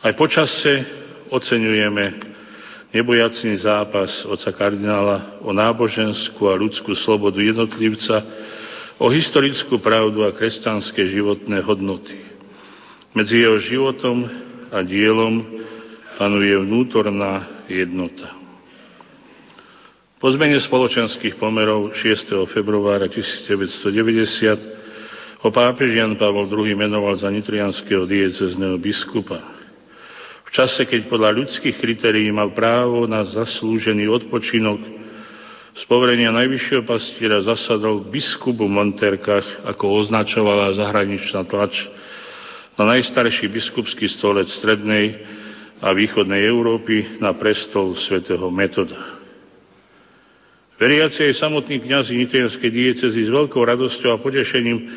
Aj 0.02 0.14
počase 0.18 0.84
oceňujeme 1.30 2.06
nebojacný 2.94 3.54
zápas 3.62 4.12
oca 4.30 4.50
kardinála 4.54 5.42
o 5.42 5.50
náboženskú 5.54 6.50
a 6.50 6.60
ľudskú 6.60 6.94
slobodu 6.94 7.42
jednotlivca, 7.42 8.43
o 9.02 9.10
historickú 9.10 9.82
pravdu 9.82 10.26
a 10.26 10.36
kresťanské 10.36 11.08
životné 11.10 11.62
hodnoty. 11.66 12.18
Medzi 13.14 13.46
jeho 13.46 13.62
životom 13.62 14.26
a 14.74 14.82
dielom 14.82 15.62
panuje 16.18 16.58
vnútorná 16.58 17.46
jednota. 17.70 18.34
Po 20.18 20.32
zmene 20.32 20.56
spoločenských 20.56 21.36
pomerov 21.36 21.92
6. 22.00 22.48
februára 22.56 23.12
1990 23.12 25.44
ho 25.44 25.50
pápež 25.52 26.00
Jan 26.00 26.16
Pavol 26.16 26.48
II 26.48 26.72
menoval 26.80 27.20
za 27.20 27.28
nitrianského 27.28 28.08
diecezneho 28.08 28.80
biskupa. 28.80 29.44
V 30.48 30.50
čase, 30.56 30.88
keď 30.88 31.12
podľa 31.12 31.44
ľudských 31.44 31.76
kritérií 31.76 32.32
mal 32.32 32.56
právo 32.56 33.04
na 33.04 33.28
zaslúžený 33.28 34.08
odpočinok, 34.08 35.03
z 35.74 35.84
poverenia 35.90 36.30
najvyššieho 36.30 36.86
pastiera 36.86 37.42
zasadol 37.42 38.06
biskupu 38.06 38.70
v 38.70 38.78
Monterkách, 38.78 39.66
ako 39.74 40.06
označovala 40.06 40.78
zahraničná 40.78 41.50
tlač, 41.50 41.74
na 42.78 42.98
najstarší 42.98 43.50
biskupský 43.50 44.10
stolec 44.10 44.50
strednej 44.62 45.22
a 45.82 45.94
východnej 45.94 46.42
Európy 46.46 47.22
na 47.22 47.34
prestol 47.38 47.94
svätého 47.98 48.50
Metoda. 48.50 49.22
Veriaci 50.78 51.30
aj 51.30 51.38
samotní 51.38 51.86
kniazy 51.86 52.18
nitrianskej 52.18 52.72
diecezy 52.74 53.30
s 53.30 53.30
veľkou 53.30 53.62
radosťou 53.62 54.10
a 54.14 54.22
potešením 54.22 54.90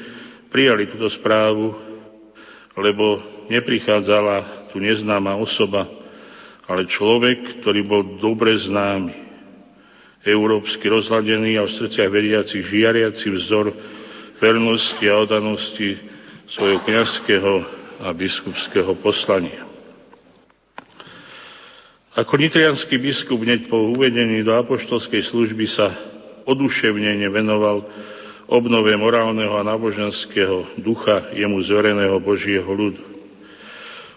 prijali 0.49 0.89
túto 0.89 1.09
správu, 1.21 1.77
lebo 2.81 3.21
neprichádzala 3.53 4.69
tu 4.73 4.81
neznáma 4.81 5.37
osoba, 5.37 5.85
ale 6.65 6.89
človek, 6.89 7.61
ktorý 7.61 7.81
bol 7.85 8.03
dobre 8.17 8.57
známy, 8.57 9.26
európsky 10.27 10.91
rozladený 10.91 11.59
a 11.59 11.65
v 11.65 11.75
srdciach 11.79 12.11
veriacich 12.11 12.67
žiariaci 12.67 13.27
vzor 13.31 13.71
vernosti 14.43 15.05
a 15.07 15.23
odanosti 15.23 15.97
svojho 16.51 16.83
kniazského 16.85 17.53
a 18.03 18.12
biskupského 18.12 18.93
poslania. 19.01 19.65
Ako 22.17 22.41
nitrianský 22.41 22.97
biskup 22.97 23.45
hneď 23.45 23.69
po 23.69 23.93
uvedení 23.93 24.41
do 24.41 24.57
apoštolskej 24.57 25.21
služby 25.29 25.69
sa 25.69 25.93
oduševnene 26.49 27.29
venoval 27.29 27.85
obnove 28.49 28.95
morálneho 28.97 29.53
a 29.59 29.67
náboženského 29.67 30.81
ducha 30.81 31.35
jemu 31.37 31.61
zvereného 31.67 32.17
Božieho 32.23 32.71
ľudu. 32.73 33.03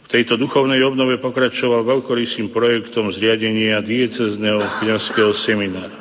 V 0.05 0.07
tejto 0.07 0.39
duchovnej 0.41 0.79
obnove 0.85 1.19
pokračoval 1.21 1.85
veľkorysým 1.85 2.49
projektom 2.55 3.11
zriadenia 3.13 3.83
diecezneho 3.83 4.79
kniazského 4.81 5.35
seminára. 5.43 5.98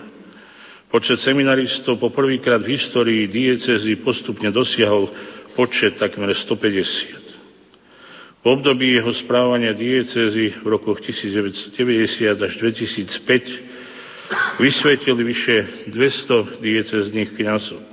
Počet 0.88 1.20
seminaristov 1.20 2.00
po 2.00 2.08
prvýkrát 2.08 2.64
v 2.64 2.80
histórii 2.80 3.28
diecezy 3.28 4.00
postupne 4.00 4.48
dosiahol 4.48 5.12
počet 5.52 6.00
takmer 6.00 6.32
150. 6.32 8.40
V 8.40 8.44
období 8.48 8.96
jeho 8.96 9.12
správania 9.20 9.76
diecezy 9.76 10.48
v 10.64 10.66
rokoch 10.66 11.04
1990 11.04 12.40
až 12.40 12.52
2005 12.56 14.64
vysvetili 14.64 15.28
vyše 15.28 15.56
200 15.92 16.64
diecezných 16.64 17.36
kniazov. 17.36 17.84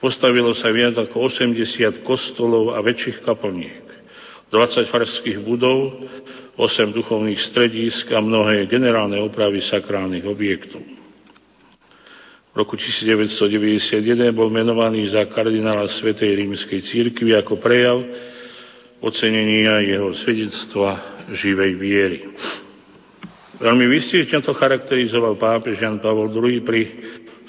Postavilo 0.00 0.56
sa 0.56 0.72
viac 0.72 0.96
ako 0.96 1.28
80 1.28 2.00
kostolov 2.00 2.72
a 2.72 2.80
väčších 2.80 3.20
kaplniek, 3.28 3.84
20 4.48 4.88
farských 4.88 5.36
budov, 5.44 6.00
8 6.56 6.96
duchovných 6.96 7.44
stredísk 7.52 8.08
a 8.16 8.24
mnohé 8.24 8.72
generálne 8.72 9.20
opravy 9.20 9.60
sakrálnych 9.60 10.24
objektov. 10.24 11.03
V 12.54 12.62
roku 12.62 12.78
1991 12.78 14.30
bol 14.30 14.46
menovaný 14.46 15.10
za 15.10 15.26
kardinála 15.26 15.90
Svetej 15.98 16.38
rímskej 16.38 16.86
církvy 16.86 17.34
ako 17.34 17.58
prejav 17.58 17.98
ocenenia 19.02 19.82
jeho 19.82 20.14
svedectva 20.22 21.02
živej 21.34 21.72
viery. 21.74 22.30
Veľmi 23.58 23.90
vystižne 23.90 24.38
to 24.38 24.54
charakterizoval 24.54 25.34
pápež 25.34 25.82
Jan 25.82 25.98
Pavol 25.98 26.30
II 26.30 26.62
pri 26.62 26.94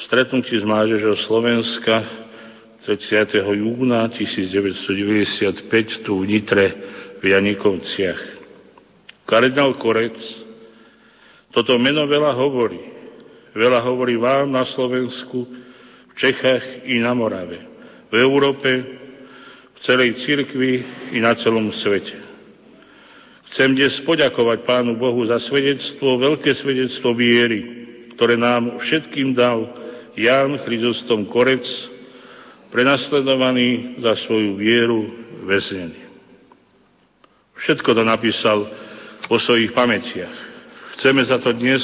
stretnutí 0.09 0.57
s 0.57 0.65
mládežou 0.65 1.13
Slovenska 1.29 2.01
30. 2.81 3.45
júna 3.45 4.09
1995 4.09 6.01
tu 6.01 6.17
v 6.17 6.33
Nitre 6.33 6.65
v 7.21 7.29
Janikovciach. 7.29 8.21
Kardinál 9.29 9.77
Korec 9.77 10.17
toto 11.53 11.77
meno 11.77 12.09
veľa 12.09 12.33
hovorí. 12.33 12.94
Veľa 13.55 13.79
hovorí 13.87 14.19
vám 14.19 14.51
na 14.51 14.67
Slovensku, 14.67 15.47
v 16.11 16.13
Čechách 16.19 16.83
i 16.83 16.99
na 16.99 17.15
Morave, 17.15 17.63
v 18.11 18.15
Európe, 18.19 18.67
celej 19.79 20.19
cirkvi 20.27 20.83
i 21.15 21.23
na 21.23 21.39
celom 21.39 21.71
svete. 21.71 22.19
Chcem 23.55 23.71
dnes 23.71 23.95
poďakovať 24.03 24.67
Pánu 24.67 24.99
Bohu 24.99 25.23
za 25.23 25.39
svedectvo, 25.39 26.19
veľké 26.19 26.51
svedectvo 26.59 27.15
viery, 27.15 27.59
ktoré 28.19 28.35
nám 28.35 28.83
všetkým 28.83 29.31
dal 29.31 29.71
Ján 30.19 30.59
Chryzostom 30.67 31.31
Korec, 31.31 31.63
prenasledovaný 32.75 34.03
za 34.03 34.19
svoju 34.27 34.59
vieru 34.59 35.07
väznený. 35.47 36.03
Všetko 37.55 37.95
to 37.95 38.03
napísal 38.03 38.67
vo 39.31 39.37
svojich 39.39 39.71
pamätiach. 39.71 40.35
Chceme 40.99 41.23
za 41.23 41.39
to 41.39 41.55
dnes 41.55 41.79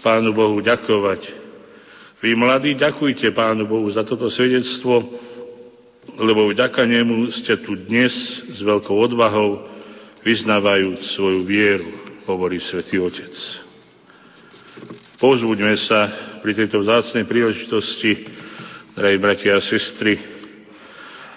Pánu 0.00 0.32
Bohu 0.32 0.60
ďakovať. 0.64 1.20
Vy 2.20 2.36
mladí, 2.36 2.76
ďakujte 2.76 3.32
Pánu 3.32 3.64
Bohu 3.64 3.88
za 3.88 4.04
toto 4.04 4.28
svedectvo, 4.28 5.00
lebo 6.20 6.52
vďaka 6.52 6.84
nemu 6.84 7.32
ste 7.32 7.56
tu 7.64 7.76
dnes 7.76 8.12
s 8.48 8.58
veľkou 8.60 8.92
odvahou 8.92 9.64
vyznávajúc 10.20 11.16
svoju 11.16 11.40
vieru, 11.48 11.88
hovorí 12.28 12.60
svätý 12.60 13.00
Otec. 13.00 13.32
Pozbuďme 15.20 15.76
sa 15.84 16.00
pri 16.40 16.56
tejto 16.56 16.80
vzácnej 16.80 17.28
príležitosti, 17.28 18.24
drahí 18.96 19.16
bratia 19.20 19.56
a 19.56 19.64
sestry, 19.64 20.16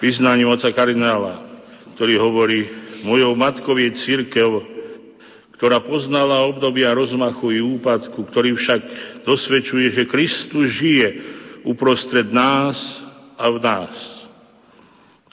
vyznaním 0.00 0.52
oca 0.52 0.68
kardinála, 0.72 1.48
ktorý 1.96 2.16
hovorí, 2.20 2.60
mojou 3.04 3.36
matkou 3.36 3.76
je 3.76 3.92
církev, 4.04 4.73
ktorá 5.58 5.82
poznala 5.82 6.44
obdobia 6.46 6.90
rozmachu 6.92 7.46
i 7.54 7.60
úpadku, 7.62 8.26
ktorý 8.26 8.58
však 8.58 8.80
dosvedčuje, 9.22 9.86
že 9.94 10.10
Kristus 10.10 10.74
žije 10.76 11.08
uprostred 11.64 12.28
nás 12.34 12.76
a 13.38 13.48
v 13.50 13.58
nás 13.62 14.14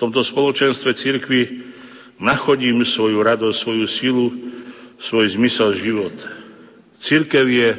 tomto 0.01 0.25
spoločenstve 0.25 0.97
cirkvi 0.97 1.41
nachodím 2.17 2.81
svoju 2.81 3.21
radosť, 3.21 3.57
svoju 3.61 3.85
silu, 4.01 4.27
svoj 4.97 5.37
zmysel 5.37 5.77
života. 5.77 6.41
Církev 7.05 7.45
je 7.45 7.69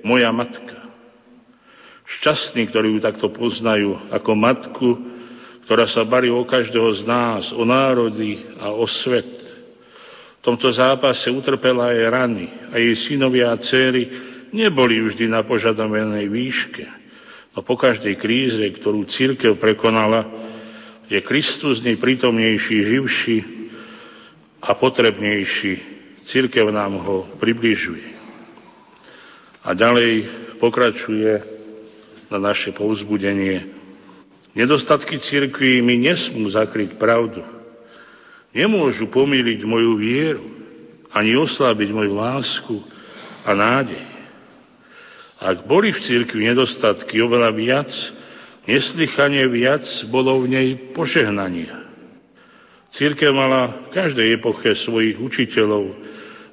moja 0.00 0.32
matka. 0.32 0.88
Šťastní, 2.16 2.72
ktorí 2.72 2.96
ju 2.96 3.00
takto 3.04 3.28
poznajú 3.28 4.08
ako 4.08 4.30
matku, 4.32 4.88
ktorá 5.68 5.84
sa 5.84 6.08
barí 6.08 6.32
o 6.32 6.48
každého 6.48 6.88
z 6.96 7.02
nás, 7.04 7.52
o 7.52 7.68
národy 7.68 8.40
a 8.56 8.72
o 8.72 8.88
svet. 8.88 9.35
Tomto 10.46 10.70
zápase 10.70 11.26
utrpela 11.26 11.90
aj 11.90 12.06
rany 12.06 12.46
a 12.70 12.78
jej 12.78 12.94
synovia 13.10 13.50
a 13.50 13.58
céry 13.58 14.06
neboli 14.54 15.02
vždy 15.02 15.26
na 15.26 15.42
požadovanej 15.42 16.30
výške. 16.30 16.86
No 17.50 17.66
po 17.66 17.74
každej 17.74 18.14
kríze, 18.14 18.62
ktorú 18.78 19.10
církev 19.10 19.58
prekonala, 19.58 20.22
je 21.10 21.18
Kristus 21.18 21.82
nej 21.82 21.98
prítomnejší, 21.98 22.76
živší 22.78 23.38
a 24.62 24.70
potrebnejší. 24.78 25.98
Církev 26.30 26.70
nám 26.70 26.94
ho 26.94 27.26
približuje. 27.42 28.06
A 29.66 29.74
ďalej 29.74 30.30
pokračuje 30.62 31.42
na 32.30 32.38
naše 32.38 32.70
povzbudenie. 32.70 33.66
Nedostatky 34.54 35.18
církvy 35.18 35.82
mi 35.82 35.98
nesmú 35.98 36.46
zakryť 36.54 36.94
pravdu. 37.02 37.55
Nemôžu 38.56 39.12
pomýliť 39.12 39.60
moju 39.68 40.00
vieru, 40.00 40.44
ani 41.12 41.36
oslabiť 41.36 41.88
moju 41.92 42.12
lásku 42.16 42.76
a 43.44 43.52
nádej. 43.52 44.04
Ak 45.36 45.68
boli 45.68 45.92
v 45.92 46.00
církvi 46.00 46.48
nedostatky 46.48 47.20
oveľa 47.20 47.52
viac, 47.52 47.92
Neslychanie 48.66 49.46
viac 49.46 49.86
bolo 50.10 50.42
v 50.42 50.50
nej 50.50 50.68
požehnania. 50.90 51.86
Církev 52.98 53.30
mala 53.30 53.86
v 53.90 53.94
každej 53.94 54.42
epoche 54.42 54.74
svojich 54.82 55.22
učiteľov, 55.22 55.94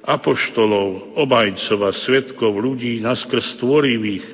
apoštolov, 0.06 1.18
obajcov 1.18 1.78
a 1.82 1.90
svetkov 1.90 2.54
ľudí 2.54 3.02
naskrz 3.02 3.58
tvorivých, 3.58 4.26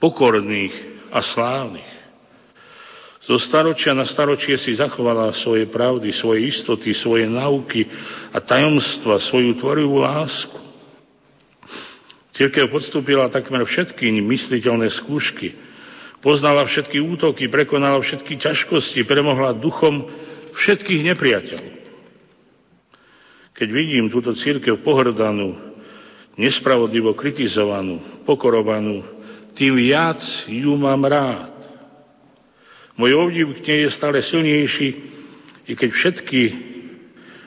pokorných 0.00 0.74
a 1.12 1.20
slávnych. 1.20 1.92
Zo 3.20 3.36
staročia 3.36 3.92
na 3.92 4.08
staročie 4.08 4.56
si 4.56 4.72
zachovala 4.72 5.36
svoje 5.44 5.68
pravdy, 5.68 6.08
svoje 6.16 6.48
istoty, 6.48 6.96
svoje 6.96 7.28
nauky 7.28 7.84
a 8.32 8.40
tajomstva, 8.40 9.20
svoju 9.28 9.60
tvorivú 9.60 10.00
lásku. 10.00 10.56
Církev 12.32 12.72
podstúpila 12.72 13.28
takmer 13.28 13.60
všetky 13.68 14.08
mysliteľné 14.24 14.88
skúšky, 15.04 15.52
Poznala 16.20 16.68
všetky 16.68 17.00
útoky, 17.00 17.48
prekonala 17.48 17.96
všetky 17.96 18.36
ťažkosti, 18.36 19.08
premohla 19.08 19.56
duchom 19.56 20.04
všetkých 20.52 21.00
nepriateľov. 21.12 21.74
Keď 23.56 23.68
vidím 23.72 24.12
túto 24.12 24.36
církev 24.36 24.84
pohrdanú, 24.84 25.56
nespravodlivo 26.36 27.16
kritizovanú, 27.16 28.24
pokorovanú, 28.28 29.00
tým 29.56 29.80
viac 29.80 30.20
ju 30.44 30.76
mám 30.76 31.08
rád. 31.08 31.59
Môj 33.00 33.16
obdiv 33.16 33.56
k 33.56 33.64
nej 33.64 33.80
je 33.88 33.96
stále 33.96 34.20
silnejší, 34.20 34.88
i 35.64 35.72
keď 35.72 35.88
všetky 35.88 36.42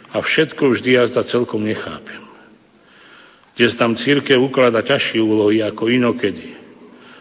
a 0.09 0.17
všetko 0.17 0.73
vždy 0.73 0.89
jazda 0.97 1.29
celkom 1.29 1.61
nechápem. 1.61 2.25
Dnes 3.53 3.77
tam 3.77 3.93
církev 3.93 4.41
uklada 4.41 4.81
ťažšie 4.81 5.21
úlohy 5.21 5.61
ako 5.61 5.93
inokedy. 5.93 6.57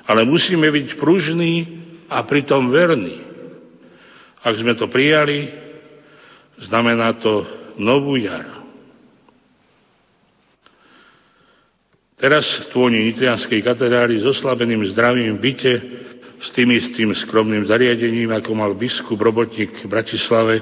Ale 0.09 0.25
musíme 0.25 0.65
byť 0.65 0.97
pružní 0.97 1.85
a 2.09 2.25
pritom 2.25 2.73
verní. 2.73 3.21
Ak 4.41 4.57
sme 4.57 4.73
to 4.81 4.89
prijali, 4.89 5.53
znamená 6.57 7.13
to 7.21 7.45
novú 7.77 8.17
jar. 8.17 8.65
Teraz 12.17 12.49
v 12.65 12.67
tôni 12.73 13.13
Nitrianskej 13.13 13.61
katedrály 13.61 14.23
s 14.23 14.25
oslabeným 14.25 14.89
zdravím 14.95 15.37
byte 15.37 15.73
s 16.43 16.49
tým 16.51 16.75
istým 16.75 17.15
skromným 17.15 17.71
zariadením, 17.71 18.35
ako 18.35 18.51
mal 18.59 18.75
biskup 18.75 19.19
robotník 19.23 19.87
v 19.87 19.87
Bratislave, 19.87 20.59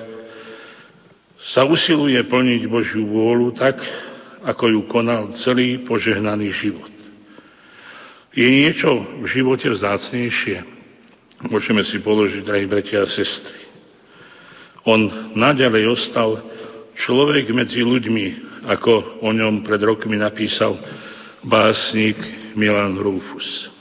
sa 1.57 1.65
usiluje 1.65 2.21
plniť 2.29 2.63
Božiu 2.69 3.09
vôľu 3.09 3.57
tak, 3.57 3.81
ako 4.45 4.65
ju 4.69 4.81
konal 4.93 5.33
celý 5.41 5.81
požehnaný 5.89 6.53
život. 6.53 6.93
Je 8.37 8.45
niečo 8.45 9.25
v 9.25 9.27
živote 9.27 9.73
vzácnejšie? 9.73 10.63
Môžeme 11.49 11.81
si 11.83 11.97
položiť, 12.05 12.45
drahí 12.45 12.69
bratia 12.69 13.03
a 13.03 13.09
sestry. 13.09 13.57
On 14.85 15.33
naďalej 15.33 15.89
ostal 15.89 16.45
človek 17.01 17.49
medzi 17.57 17.81
ľuďmi, 17.81 18.27
ako 18.69 19.25
o 19.25 19.31
ňom 19.33 19.65
pred 19.65 19.81
rokmi 19.81 20.21
napísal 20.21 20.77
básnik 21.41 22.21
Milan 22.53 23.01
Rufus. 23.01 23.80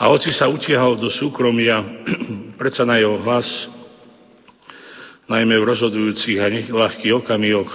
A 0.00 0.08
oci 0.08 0.32
sa 0.32 0.48
utiahol 0.48 0.96
do 0.96 1.12
súkromia, 1.12 1.84
predsa 2.60 2.88
na 2.88 2.96
jeho 2.96 3.20
hlas, 3.20 3.44
najmä 5.28 5.60
v 5.60 5.68
rozhodujúcich 5.68 6.40
a 6.40 6.48
ľahkých 6.72 7.20
okamihoch 7.20 7.68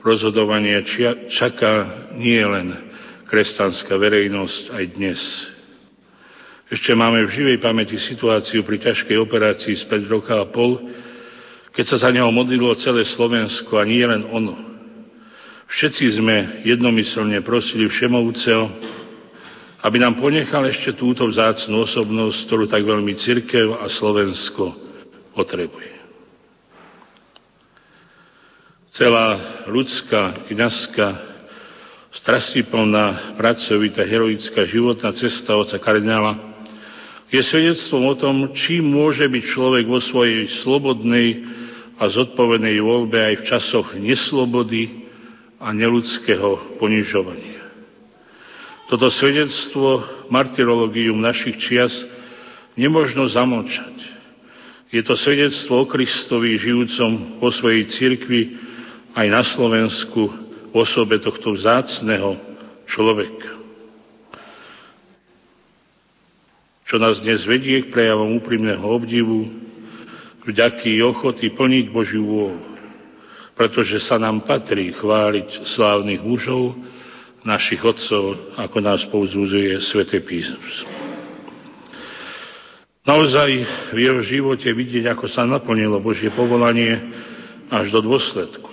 rozhodovania 0.00 0.80
čaká 1.28 2.08
nie 2.16 2.40
len 2.40 2.72
kresťanská 3.28 4.00
verejnosť 4.00 4.64
aj 4.72 4.84
dnes. 4.96 5.20
Ešte 6.72 6.96
máme 6.96 7.28
v 7.28 7.34
živej 7.36 7.58
pamäti 7.60 8.00
situáciu 8.00 8.64
pri 8.64 8.80
ťažkej 8.88 9.20
operácii 9.20 9.76
5 9.76 10.08
roka 10.08 10.40
a 10.40 10.48
pol, 10.48 10.80
keď 11.76 11.84
sa 11.84 12.08
za 12.08 12.10
neho 12.16 12.32
modlilo 12.32 12.72
celé 12.80 13.04
Slovensko 13.12 13.76
a 13.76 13.84
nie 13.84 14.08
len 14.08 14.24
ono. 14.24 14.56
Všetci 15.68 16.16
sme 16.16 16.64
jednomyselne 16.64 17.44
prosili 17.44 17.92
Všemovúceho, 17.92 18.96
aby 19.78 19.96
nám 20.02 20.18
ponechal 20.18 20.66
ešte 20.66 20.98
túto 20.98 21.22
vzácnú 21.30 21.86
osobnosť, 21.86 22.38
ktorú 22.50 22.64
tak 22.66 22.82
veľmi 22.82 23.14
cirkev 23.14 23.78
a 23.78 23.86
Slovensko 23.86 24.74
potrebuje. 25.38 25.94
Celá 28.90 29.38
ľudská, 29.70 30.48
kniazská, 30.50 31.08
strastiplná, 32.10 33.38
pracovitá, 33.38 34.02
heroická 34.02 34.66
životná 34.66 35.14
cesta 35.14 35.54
oca 35.54 35.78
kardinála 35.78 36.48
je 37.28 37.44
svedectvom 37.44 38.02
o 38.08 38.14
tom, 38.16 38.36
čím 38.56 38.88
môže 38.88 39.28
byť 39.28 39.44
človek 39.52 39.84
vo 39.84 40.00
svojej 40.00 40.48
slobodnej 40.64 41.44
a 42.00 42.08
zodpovednej 42.08 42.80
voľbe 42.80 43.20
aj 43.20 43.34
v 43.38 43.46
časoch 43.46 43.88
neslobody 44.00 45.06
a 45.60 45.70
neludského 45.76 46.80
ponižovania. 46.80 47.57
Toto 48.88 49.12
svedectvo 49.12 50.00
martyrológium 50.32 51.20
našich 51.20 51.60
čias 51.60 51.92
nemožno 52.72 53.28
zamlčať. 53.28 53.96
Je 54.88 55.04
to 55.04 55.12
svedectvo 55.12 55.84
o 55.84 55.88
Kristovi 55.88 56.56
žijúcom 56.56 57.36
vo 57.36 57.52
svojej 57.52 57.84
cirkvi 57.92 58.56
aj 59.12 59.26
na 59.28 59.44
Slovensku 59.44 60.32
v 60.72 60.74
osobe 60.74 61.20
tohto 61.20 61.52
vzácného 61.52 62.40
človeka. 62.88 63.58
čo 66.88 66.96
nás 66.96 67.20
dnes 67.20 67.44
vedie 67.44 67.84
k 67.84 67.92
prejavom 67.92 68.40
úprimného 68.40 68.80
obdivu, 68.80 69.44
vďaky 70.48 71.04
ochoty 71.04 71.52
plniť 71.52 71.92
Božiu 71.92 72.24
vôľu, 72.24 72.64
pretože 73.52 74.00
sa 74.08 74.16
nám 74.16 74.48
patrí 74.48 74.96
chváliť 74.96 75.68
slávnych 75.76 76.24
mužov, 76.24 76.72
našich 77.48 77.80
otcov, 77.80 78.52
ako 78.60 78.78
nás 78.84 79.00
pouzúzuje 79.08 79.80
Svete 79.88 80.20
písmo. 80.20 80.60
Naozaj 83.08 83.50
v 83.96 83.98
jeho 84.04 84.20
živote 84.20 84.68
vidieť, 84.68 85.16
ako 85.16 85.32
sa 85.32 85.48
naplnilo 85.48 85.96
Božie 85.96 86.28
povolanie 86.28 86.92
až 87.72 87.88
do 87.88 88.04
dôsledku. 88.04 88.68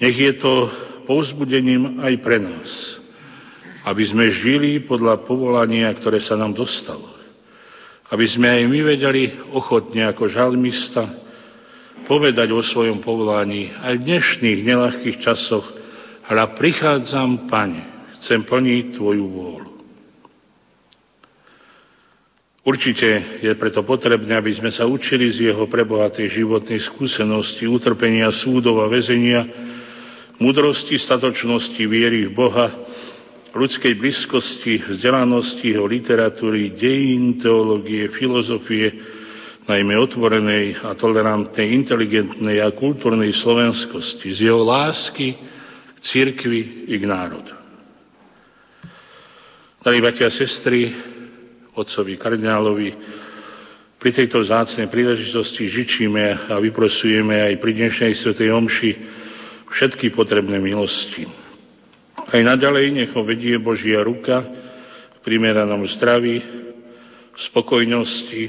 Nech 0.00 0.16
je 0.16 0.32
to 0.40 0.72
povzbudením 1.04 2.00
aj 2.00 2.16
pre 2.24 2.40
nás, 2.40 2.70
aby 3.84 4.08
sme 4.08 4.32
žili 4.40 4.80
podľa 4.88 5.28
povolania, 5.28 5.92
ktoré 5.92 6.24
sa 6.24 6.32
nám 6.32 6.56
dostalo. 6.56 7.12
Aby 8.08 8.24
sme 8.24 8.48
aj 8.48 8.62
my 8.72 8.80
vedeli 8.88 9.28
ochotne 9.52 10.08
ako 10.08 10.32
žalmista 10.32 11.28
povedať 12.08 12.48
o 12.56 12.64
svojom 12.64 13.04
povolaní 13.04 13.68
aj 13.84 14.00
v 14.00 14.04
dnešných 14.16 14.60
nelahkých 14.64 15.20
časoch 15.20 15.77
hľa 16.28 16.44
prichádzam, 16.60 17.48
Pane, 17.48 18.12
chcem 18.20 18.44
plniť 18.44 19.00
Tvoju 19.00 19.26
vôľu. 19.26 19.72
Určite 22.68 23.40
je 23.40 23.52
preto 23.56 23.80
potrebné, 23.80 24.36
aby 24.36 24.52
sme 24.52 24.68
sa 24.68 24.84
učili 24.84 25.32
z 25.32 25.48
jeho 25.48 25.64
prebohatej 25.72 26.36
životnej 26.36 26.84
skúsenosti, 26.84 27.64
utrpenia 27.64 28.28
súdov 28.28 28.84
a 28.84 28.92
väzenia, 28.92 29.40
múdrosti, 30.36 31.00
statočnosti, 31.00 31.80
viery 31.88 32.28
v 32.28 32.36
Boha, 32.36 32.68
ľudskej 33.56 33.96
blízkosti, 33.96 34.84
vzdelanosti 34.84 35.64
jeho 35.64 35.88
literatúry, 35.88 36.76
dejín, 36.76 37.40
teológie, 37.40 38.12
filozofie, 38.12 38.92
najmä 39.64 39.96
otvorenej 39.96 40.84
a 40.84 40.92
tolerantnej, 40.92 41.72
inteligentnej 41.72 42.60
a 42.60 42.68
kultúrnej 42.76 43.32
slovenskosti, 43.32 44.36
z 44.36 44.52
jeho 44.52 44.60
lásky 44.60 45.56
k 45.98 46.04
cirkvi 46.06 46.86
i 46.86 46.94
k 46.94 47.04
národu. 47.04 47.54
Dali 49.82 49.98
bratia 49.98 50.30
a 50.30 50.34
sestry, 50.34 50.94
otcovi 51.74 52.14
kardinálovi, 52.14 52.90
pri 53.98 54.10
tejto 54.14 54.38
zácnej 54.46 54.86
príležitosti 54.86 55.66
žičíme 55.66 56.54
a 56.54 56.62
vyprosujeme 56.62 57.50
aj 57.50 57.54
pri 57.58 57.72
dnešnej 57.74 58.14
svetej 58.14 58.54
omši 58.54 58.90
všetky 59.74 60.14
potrebné 60.14 60.62
milosti 60.62 61.48
aj 62.28 62.40
naďalej 62.44 62.92
nech 62.92 63.10
ho 63.16 63.24
vedie 63.24 63.56
Božia 63.56 64.04
ruka 64.04 64.44
v 65.16 65.18
primeranom 65.24 65.80
zdraví, 65.96 66.44
v 67.32 67.38
spokojnosti, 67.48 68.42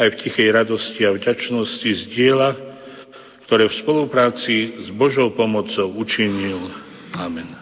aj 0.00 0.08
v 0.10 0.18
tichej 0.26 0.48
radosti 0.50 1.06
a 1.06 1.14
vďačnosti 1.14 1.86
z 1.86 2.02
diela, 2.10 2.56
ktoré 3.50 3.66
v 3.66 3.82
spolupráci 3.82 4.86
s 4.86 4.94
Božou 4.94 5.34
pomocou 5.34 5.90
učinil. 5.98 6.70
Amen. 7.18 7.59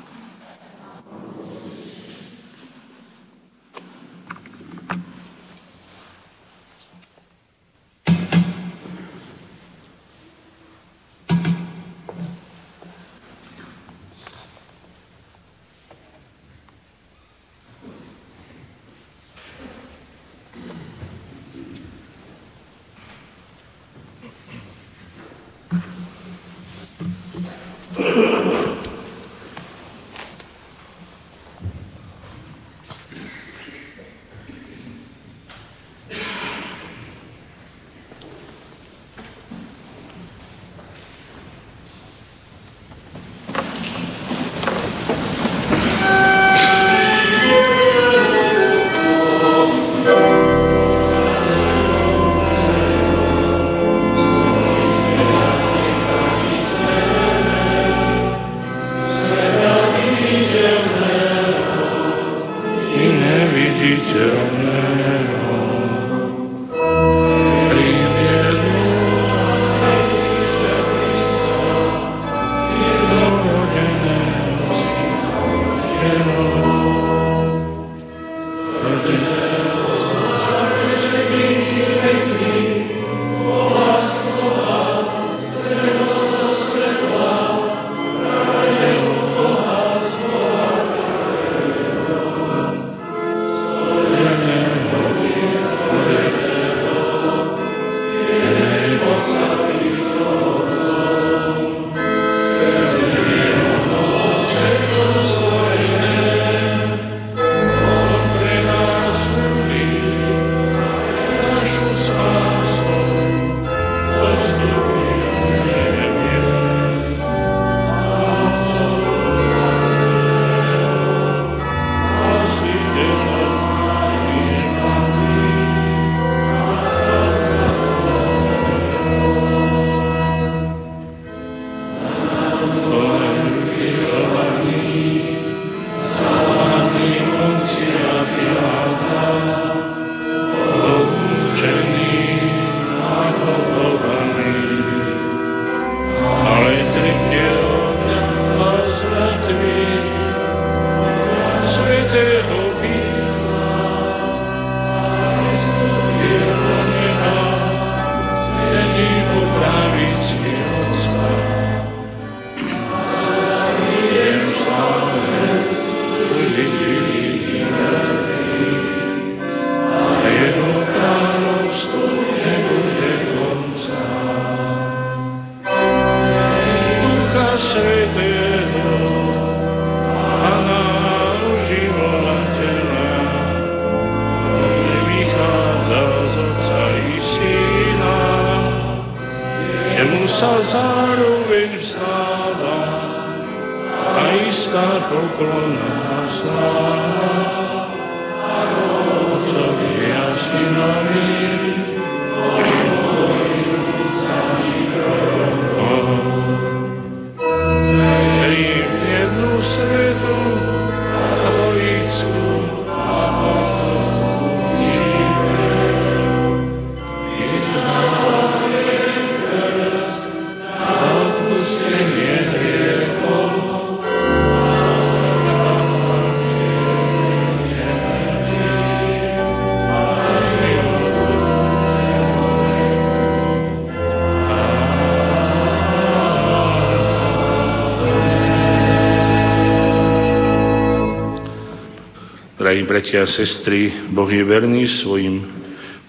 Bratia 242.98 243.22
a 243.22 243.30
sestry, 243.30 244.10
Boh 244.10 244.26
je 244.26 244.42
verný 244.42 244.82
svojim 245.06 245.38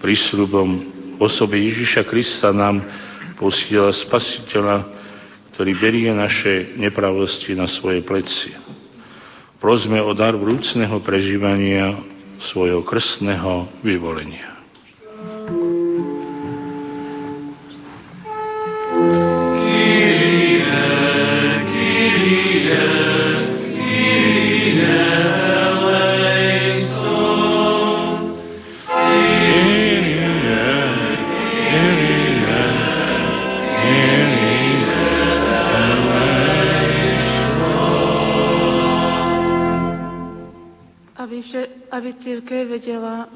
prísľubom. 0.02 0.68
V 1.14 1.22
osobe 1.22 1.54
Ježiša 1.54 2.02
Krista 2.02 2.50
nám 2.50 2.82
posiela 3.38 3.94
Spasiteľa, 3.94 4.90
ktorý 5.54 5.70
berie 5.78 6.10
naše 6.10 6.74
nepravosti 6.74 7.54
na 7.54 7.70
svoje 7.78 8.02
pleci. 8.02 8.50
Prosme 9.62 10.02
o 10.02 10.10
dar 10.18 10.34
vrúcného 10.34 10.98
prežívania 11.06 11.94
svojho 12.50 12.82
krstného 12.82 13.70
vyvolenia. 13.86 14.59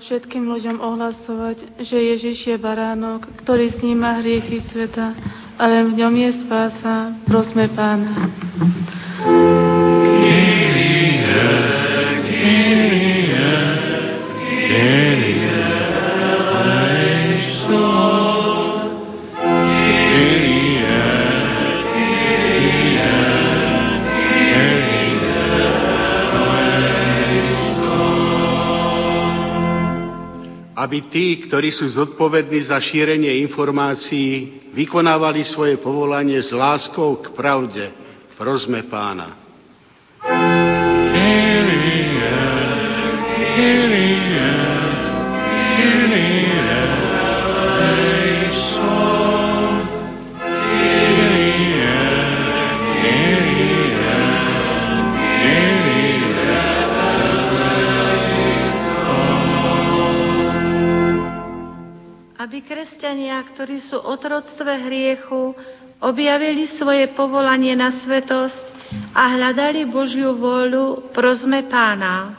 Všetkým 0.04 0.44
ľuďom 0.44 0.84
ohlasovať, 0.84 1.80
že 1.80 1.96
Ježiš 1.96 2.52
je 2.52 2.56
baránok, 2.60 3.24
ktorý 3.40 3.72
sníma 3.72 4.20
hriechy 4.20 4.60
sveta, 4.68 5.16
ale 5.56 5.88
v 5.88 5.96
ňom 5.96 6.12
je 6.12 6.30
spása. 6.44 7.16
Prosme 7.24 7.72
Pána. 7.72 8.28
Aby 30.84 31.08
tí, 31.08 31.48
ktorí 31.48 31.72
sú 31.72 31.88
zodpovední 31.96 32.68
za 32.68 32.76
šírenie 32.76 33.40
informácií, 33.48 34.68
vykonávali 34.76 35.48
svoje 35.48 35.80
povolanie 35.80 36.44
s 36.44 36.52
láskou 36.52 37.24
k 37.24 37.32
pravde. 37.32 37.88
Prosme 38.36 38.84
pána. 38.84 39.44
aby 40.24 40.64
kresťania, 62.64 63.38
ktorí 63.54 63.78
sú 63.84 64.00
otroctve 64.00 64.88
hriechu, 64.88 65.54
objavili 66.00 66.66
svoje 66.76 67.12
povolanie 67.12 67.76
na 67.76 67.92
svetosť 67.92 68.64
a 69.14 69.38
hľadali 69.38 69.86
Božiu 69.88 70.36
vôľu, 70.36 71.12
prosme 71.14 71.64
Pána. 71.70 72.36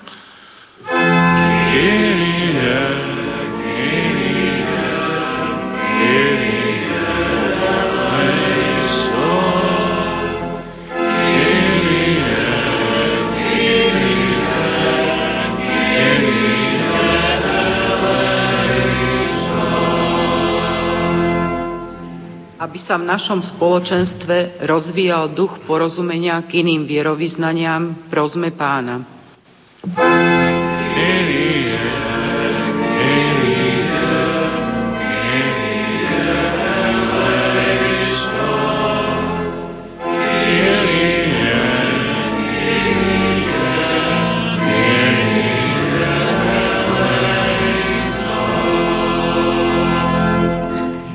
Aby 22.55 22.77
sa 22.79 22.95
v 22.95 23.07
našom 23.07 23.43
spoločenstve 23.43 24.63
rozvíjal 24.63 25.35
duch 25.35 25.63
porozumenia 25.67 26.39
k 26.47 26.63
iným 26.63 26.87
vierovýznaniam, 26.87 28.07
prosme 28.07 28.55
pána. 28.55 29.03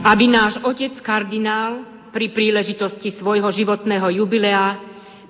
Aby 0.00 0.24
náš 0.32 0.56
otec 0.64 0.96
kardinál 1.04 1.84
pri 2.08 2.32
príležitosti 2.32 3.12
svojho 3.20 3.52
životného 3.52 4.08
jubilea 4.16 4.80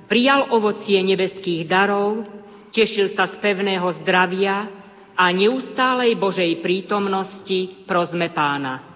prijal 0.06 0.54
ovocie 0.54 1.02
nebeských 1.02 1.66
darov, 1.66 2.22
tešil 2.70 3.10
sa 3.18 3.26
z 3.26 3.34
pevného 3.42 3.90
zdravia 4.02 4.70
a 5.18 5.24
neustálej 5.34 6.14
Božej 6.14 6.62
prítomnosti 6.62 7.84
prosme 7.84 8.30
pána. 8.30 8.90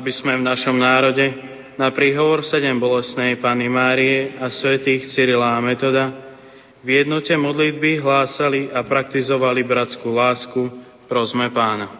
Aby 0.00 0.16
sme 0.16 0.40
v 0.40 0.48
našom 0.48 0.80
národe 0.80 1.28
na 1.76 1.92
príhovor 1.92 2.40
sedem 2.40 2.80
bolestnej 2.80 3.36
Panny 3.36 3.68
Márie 3.68 4.32
a 4.40 4.48
svätých 4.48 5.12
Cyrila 5.12 5.52
a 5.52 5.60
Metoda 5.60 6.08
v 6.80 7.04
jednote 7.04 7.36
modlitby 7.36 8.00
hlásali 8.00 8.72
a 8.72 8.80
praktizovali 8.80 9.60
bratskú 9.60 10.08
lásku, 10.08 10.72
prosme 11.04 11.52
pána. 11.52 11.92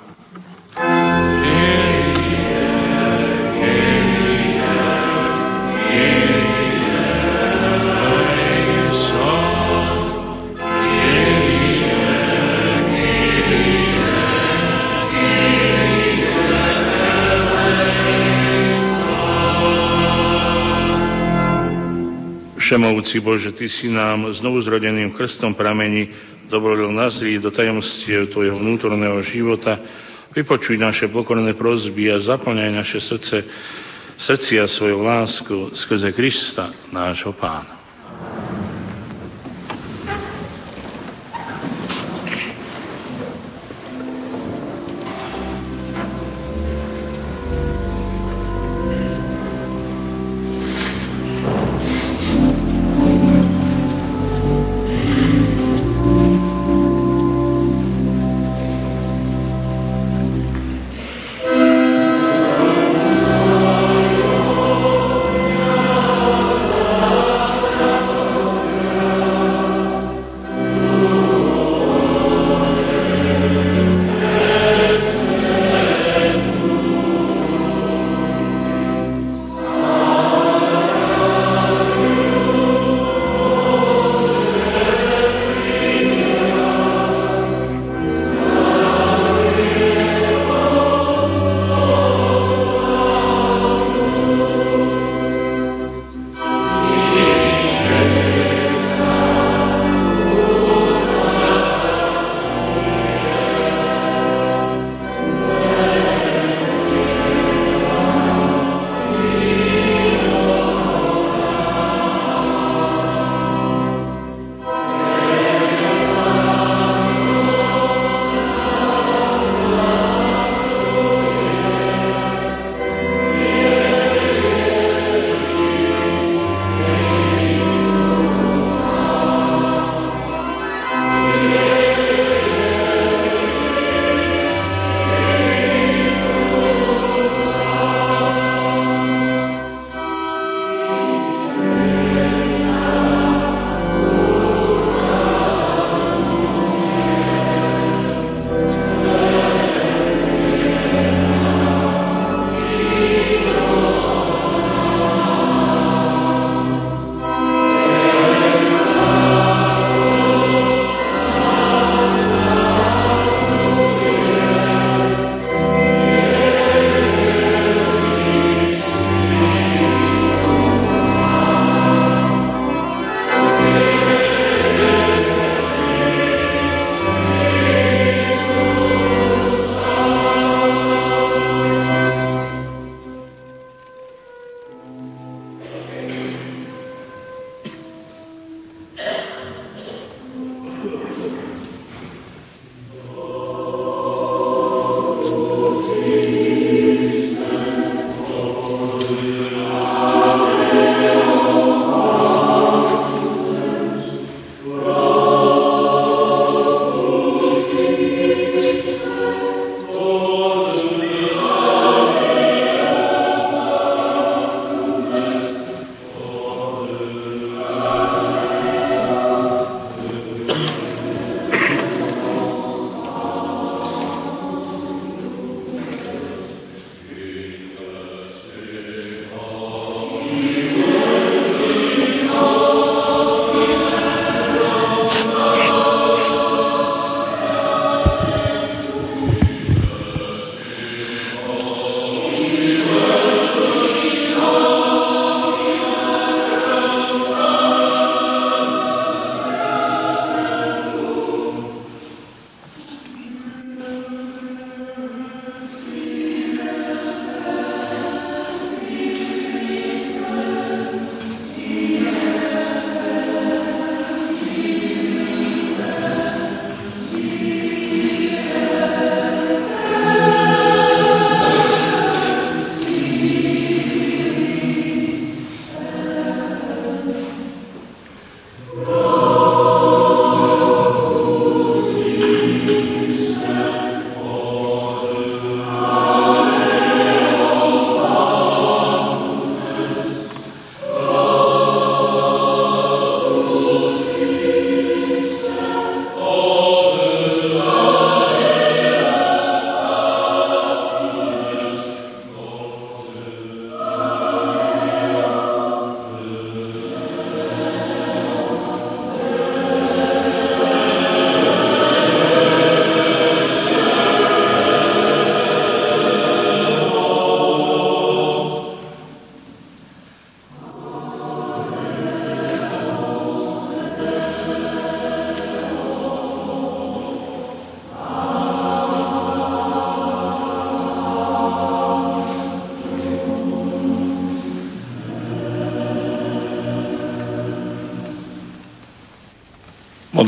Všemovúci 22.71 23.19
Bože, 23.19 23.51
Ty 23.51 23.67
si 23.67 23.91
nám 23.91 24.31
znovu 24.31 24.63
zrodeným 24.63 25.11
krstom 25.11 25.59
pramení 25.59 26.07
dovolil 26.47 26.95
nazrieť 26.95 27.43
do 27.43 27.51
tajomstiev 27.51 28.31
Tvojho 28.31 28.63
vnútorného 28.63 29.19
života, 29.27 29.75
vypočuj 30.31 30.79
naše 30.79 31.11
pokorné 31.11 31.51
prozby 31.59 32.15
a 32.15 32.23
zaplňaj 32.23 32.71
naše 32.71 33.03
srdce, 33.03 33.43
srdcia 34.23 34.71
svojou 34.71 35.03
lásku 35.03 35.75
skrze 35.83 36.15
Krista, 36.15 36.71
nášho 36.95 37.35
Pána. 37.35 37.80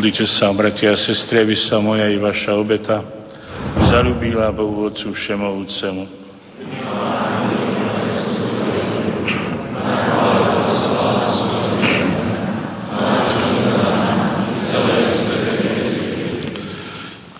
Modlite 0.02 0.26
sa, 0.34 0.50
bratia 0.50 0.90
a 0.90 0.98
sestry, 0.98 1.46
aby 1.46 1.54
sa 1.54 1.78
moja 1.78 2.10
i 2.10 2.18
vaša 2.18 2.58
obeta 2.58 3.06
zalúbila 3.86 4.50
Bohu 4.50 4.90
Otcu 4.90 5.14
Všemovúcemu. 5.14 6.10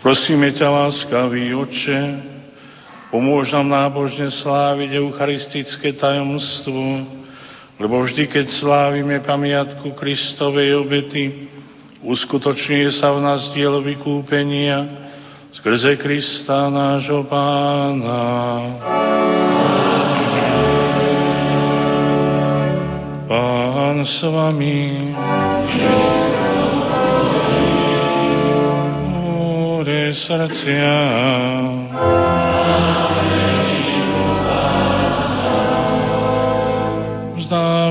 Prosíme 0.06 0.54
ťa, 0.54 0.66
láskavý 0.70 1.50
Oče, 1.58 2.00
pomôž 3.10 3.50
nám 3.58 3.74
nábožne 3.74 4.30
sláviť 4.30 5.02
eucharistické 5.02 5.98
tajomstvo, 5.98 7.10
lebo 7.82 8.06
vždy, 8.06 8.30
keď 8.30 8.54
slávime 8.54 9.18
pamiatku 9.18 9.98
Kristovej 9.98 10.78
obety, 10.78 11.50
uskutočňuje 12.02 12.98
sa 12.98 13.14
v 13.14 13.18
nás 13.22 13.42
dielo 13.54 13.78
vykúpenia 13.78 15.02
skrze 15.54 15.94
Krista 16.00 16.66
nášho 16.72 17.22
Pána. 17.30 18.18
Pán 23.30 23.96
s 24.02 24.18
vami. 24.26 25.14
Ore 29.78 30.12
srdcia. 30.18 30.96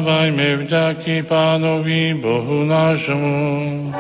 Vzdávajme 0.02 0.66
vďaky 0.66 1.30
Pánovi 1.30 2.18
Bohu 2.18 2.66
nášmu. 2.66 3.93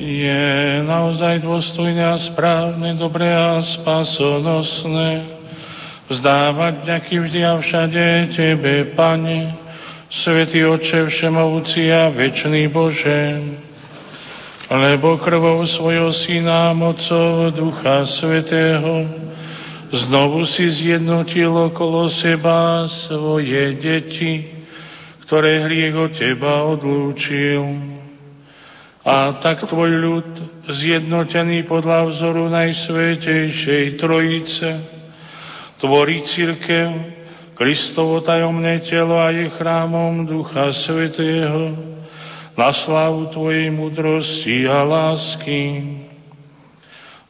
Je 0.00 0.48
naozaj 0.88 1.44
dôstojné 1.44 2.00
a 2.00 2.16
správne, 2.32 2.96
dobré 2.96 3.28
a 3.28 3.60
spasonosné 3.60 5.20
vzdávať 6.08 6.88
vďaky 6.88 7.14
vždy 7.20 7.40
a 7.44 7.52
všade 7.60 8.04
Tebe, 8.32 8.96
Pane, 8.96 9.52
Svetý 10.08 10.64
Oče 10.64 11.12
Všemovúci 11.12 11.92
a 11.92 12.08
Večný 12.08 12.72
Bože, 12.72 13.52
lebo 14.72 15.20
krvou 15.20 15.60
svojho 15.68 16.08
Syna 16.24 16.72
mocou 16.72 17.52
Ducha 17.52 18.08
Svetého 18.16 19.20
znovu 19.92 20.48
si 20.48 20.72
zjednotil 20.72 21.52
okolo 21.52 22.08
seba 22.08 22.88
svoje 22.88 23.76
deti, 23.76 24.48
ktoré 25.28 25.68
hriech 25.68 25.96
od 25.96 26.12
Teba 26.16 26.64
odlúčil. 26.64 27.60
A 29.04 29.42
tak 29.44 29.68
Tvoj 29.68 29.92
ľud, 29.92 30.28
zjednotený 30.70 31.68
podľa 31.68 32.08
vzoru 32.08 32.48
Najsvetejšej 32.48 34.00
Trojice, 34.00 34.68
tvorí 35.82 36.24
církev, 36.24 36.88
Kristovo 37.52 38.24
tajomné 38.24 38.80
telo 38.88 39.20
a 39.20 39.28
je 39.28 39.52
chrámom 39.54 40.24
Ducha 40.24 40.72
Svetého, 40.72 41.76
na 42.56 42.72
slávu 42.72 43.28
Tvojej 43.28 43.68
mudrosti 43.68 44.64
a 44.66 44.82
lásky. 44.82 46.01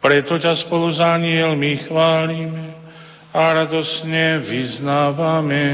Preto 0.03 0.35
ťa 0.35 0.67
spolu 0.67 0.91
s 0.91 0.99
anielmi 0.99 1.87
chválime 1.87 2.75
a 3.31 3.55
radosne 3.55 4.43
vyznávame. 4.43 5.65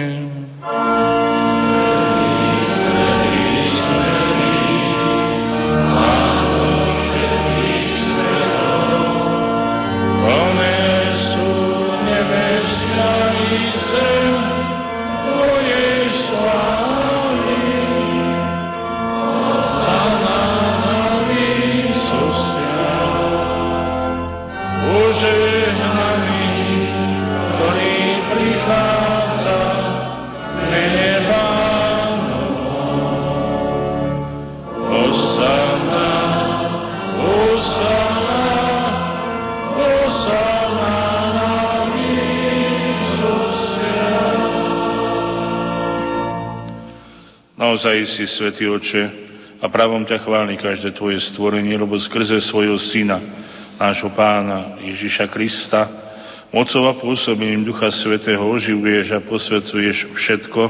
Naozaj 47.68 48.16
si, 48.16 48.24
Svetý 48.24 48.64
Oče, 48.64 49.04
a 49.60 49.68
pravom 49.68 50.00
ťa 50.00 50.24
chváli 50.24 50.56
každé 50.56 50.96
Tvoje 50.96 51.20
stvorenie, 51.28 51.76
lebo 51.76 52.00
skrze 52.00 52.40
svojho 52.48 52.80
Syna, 52.80 53.20
nášho 53.76 54.08
Pána 54.16 54.80
Ježiša 54.80 55.28
Krista, 55.28 55.84
mocou 56.48 56.88
a 56.88 56.96
pôsobením 56.96 57.68
Ducha 57.68 57.92
Svetého 57.92 58.40
oživuješ 58.40 59.12
a 59.12 59.20
posvecuješ 59.20 60.16
všetko 60.16 60.62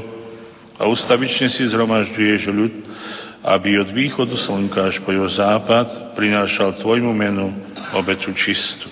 a 0.75 0.91
ustavične 0.91 1.47
si 1.47 1.71
zhromažďuješ 1.71 2.41
ľud, 2.51 2.73
aby 3.47 3.79
od 3.79 3.95
východu 3.95 4.35
slnka 4.35 4.91
až 4.91 4.99
po 4.99 5.15
jeho 5.15 5.31
západ 5.31 6.19
prinášal 6.19 6.83
Tvojmu 6.83 7.15
menu 7.15 7.47
obetu 7.95 8.35
čistú. 8.35 8.91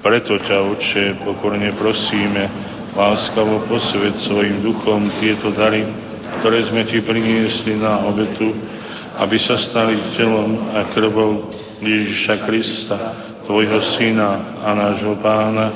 Preto 0.00 0.40
ťa, 0.40 0.56
Oče, 0.72 1.20
pokorne 1.20 1.68
prosíme, 1.76 2.48
láskavo 2.96 3.60
posvet 3.68 4.24
svojim 4.24 4.64
duchom 4.64 5.20
tieto 5.20 5.52
dary, 5.52 6.01
ktoré 6.42 6.66
sme 6.66 6.82
Ti 6.90 6.98
priniesli 7.06 7.78
na 7.78 8.02
obetu, 8.10 8.50
aby 9.22 9.38
sa 9.38 9.54
stali 9.70 9.94
telom 10.18 10.74
a 10.74 10.90
krvou 10.90 11.46
Ježiša 11.78 12.34
Krista, 12.42 12.98
Tvojho 13.46 13.78
Syna 13.94 14.58
a 14.66 14.74
nášho 14.74 15.22
Pána, 15.22 15.66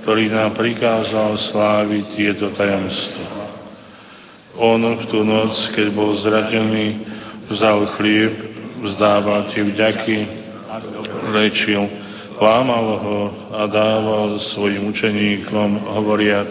ktorý 0.00 0.32
nám 0.32 0.56
prikázal 0.56 1.36
sláviť 1.52 2.04
tieto 2.16 2.48
tajomstvo. 2.56 3.44
On 4.56 4.80
v 4.80 5.04
tú 5.12 5.20
noc, 5.20 5.52
keď 5.76 5.92
bol 5.92 6.16
zradený, 6.24 7.04
vzal 7.52 7.92
chlieb, 8.00 8.32
vzdával 8.88 9.52
Ti 9.52 9.68
vďaky, 9.68 10.18
lečil, 11.36 11.92
klámal 12.40 12.86
ho 13.04 13.20
a 13.52 13.68
dával 13.68 14.40
svojim 14.56 14.88
učeníkom, 14.88 15.92
hovoriac, 15.92 16.48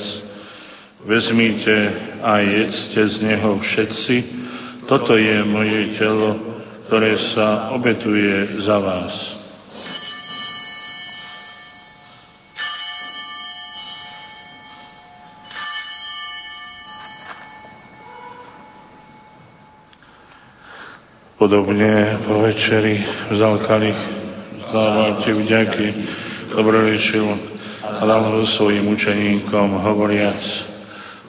Vezmite 1.05 1.93
a 2.25 2.41
jedzte 2.41 3.05
z 3.05 3.21
neho 3.21 3.61
všetci. 3.61 4.15
Toto 4.89 5.13
je 5.13 5.37
moje 5.45 6.01
telo, 6.01 6.33
ktoré 6.89 7.13
sa 7.37 7.69
obetuje 7.77 8.57
za 8.65 8.77
vás. 8.81 9.13
Podobne 21.37 22.17
po 22.25 22.41
večeri 22.41 22.97
vzal 23.29 23.61
kalich, 23.69 24.01
vzdával 24.57 25.21
ti 25.21 25.29
vďaky, 25.37 25.87
dobrorečil 26.49 27.29
a 27.85 28.01
dal 28.01 28.21
ho 28.25 28.41
svojim 28.57 28.89
učeníkom, 28.89 29.85
hovoriac, 29.85 30.41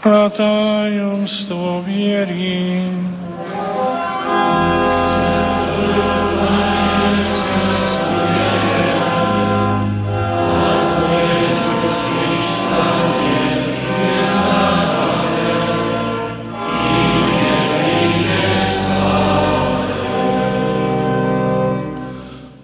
a 0.00 0.32
tajomstvo 0.32 1.84
viery. 1.84 2.88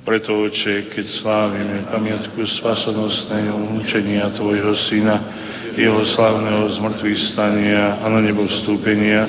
Preto, 0.07 0.33
Oče, 0.49 0.89
keď 0.97 1.07
slávime 1.21 1.85
pamiatku 1.93 2.41
spasonosného 2.41 3.61
mučenia 3.77 4.33
Tvojho 4.33 4.73
Syna, 4.89 5.21
jeho 5.77 6.01
slavného 6.17 6.73
zmrtvých 6.81 7.21
stania 7.37 8.01
a 8.01 8.09
na 8.09 8.25
nebo 8.25 8.49
vstúpenia, 8.49 9.29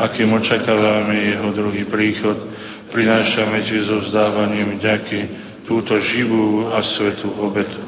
akým 0.00 0.32
očakávame 0.32 1.36
jeho 1.36 1.52
druhý 1.52 1.84
príchod, 1.84 2.40
prinášame 2.88 3.68
Ti 3.68 3.78
so 3.84 4.00
vzdávaním 4.08 4.80
ďaky 4.80 5.20
túto 5.68 6.00
živú 6.00 6.72
a 6.72 6.80
svetú 6.80 7.36
obetu. 7.36 7.84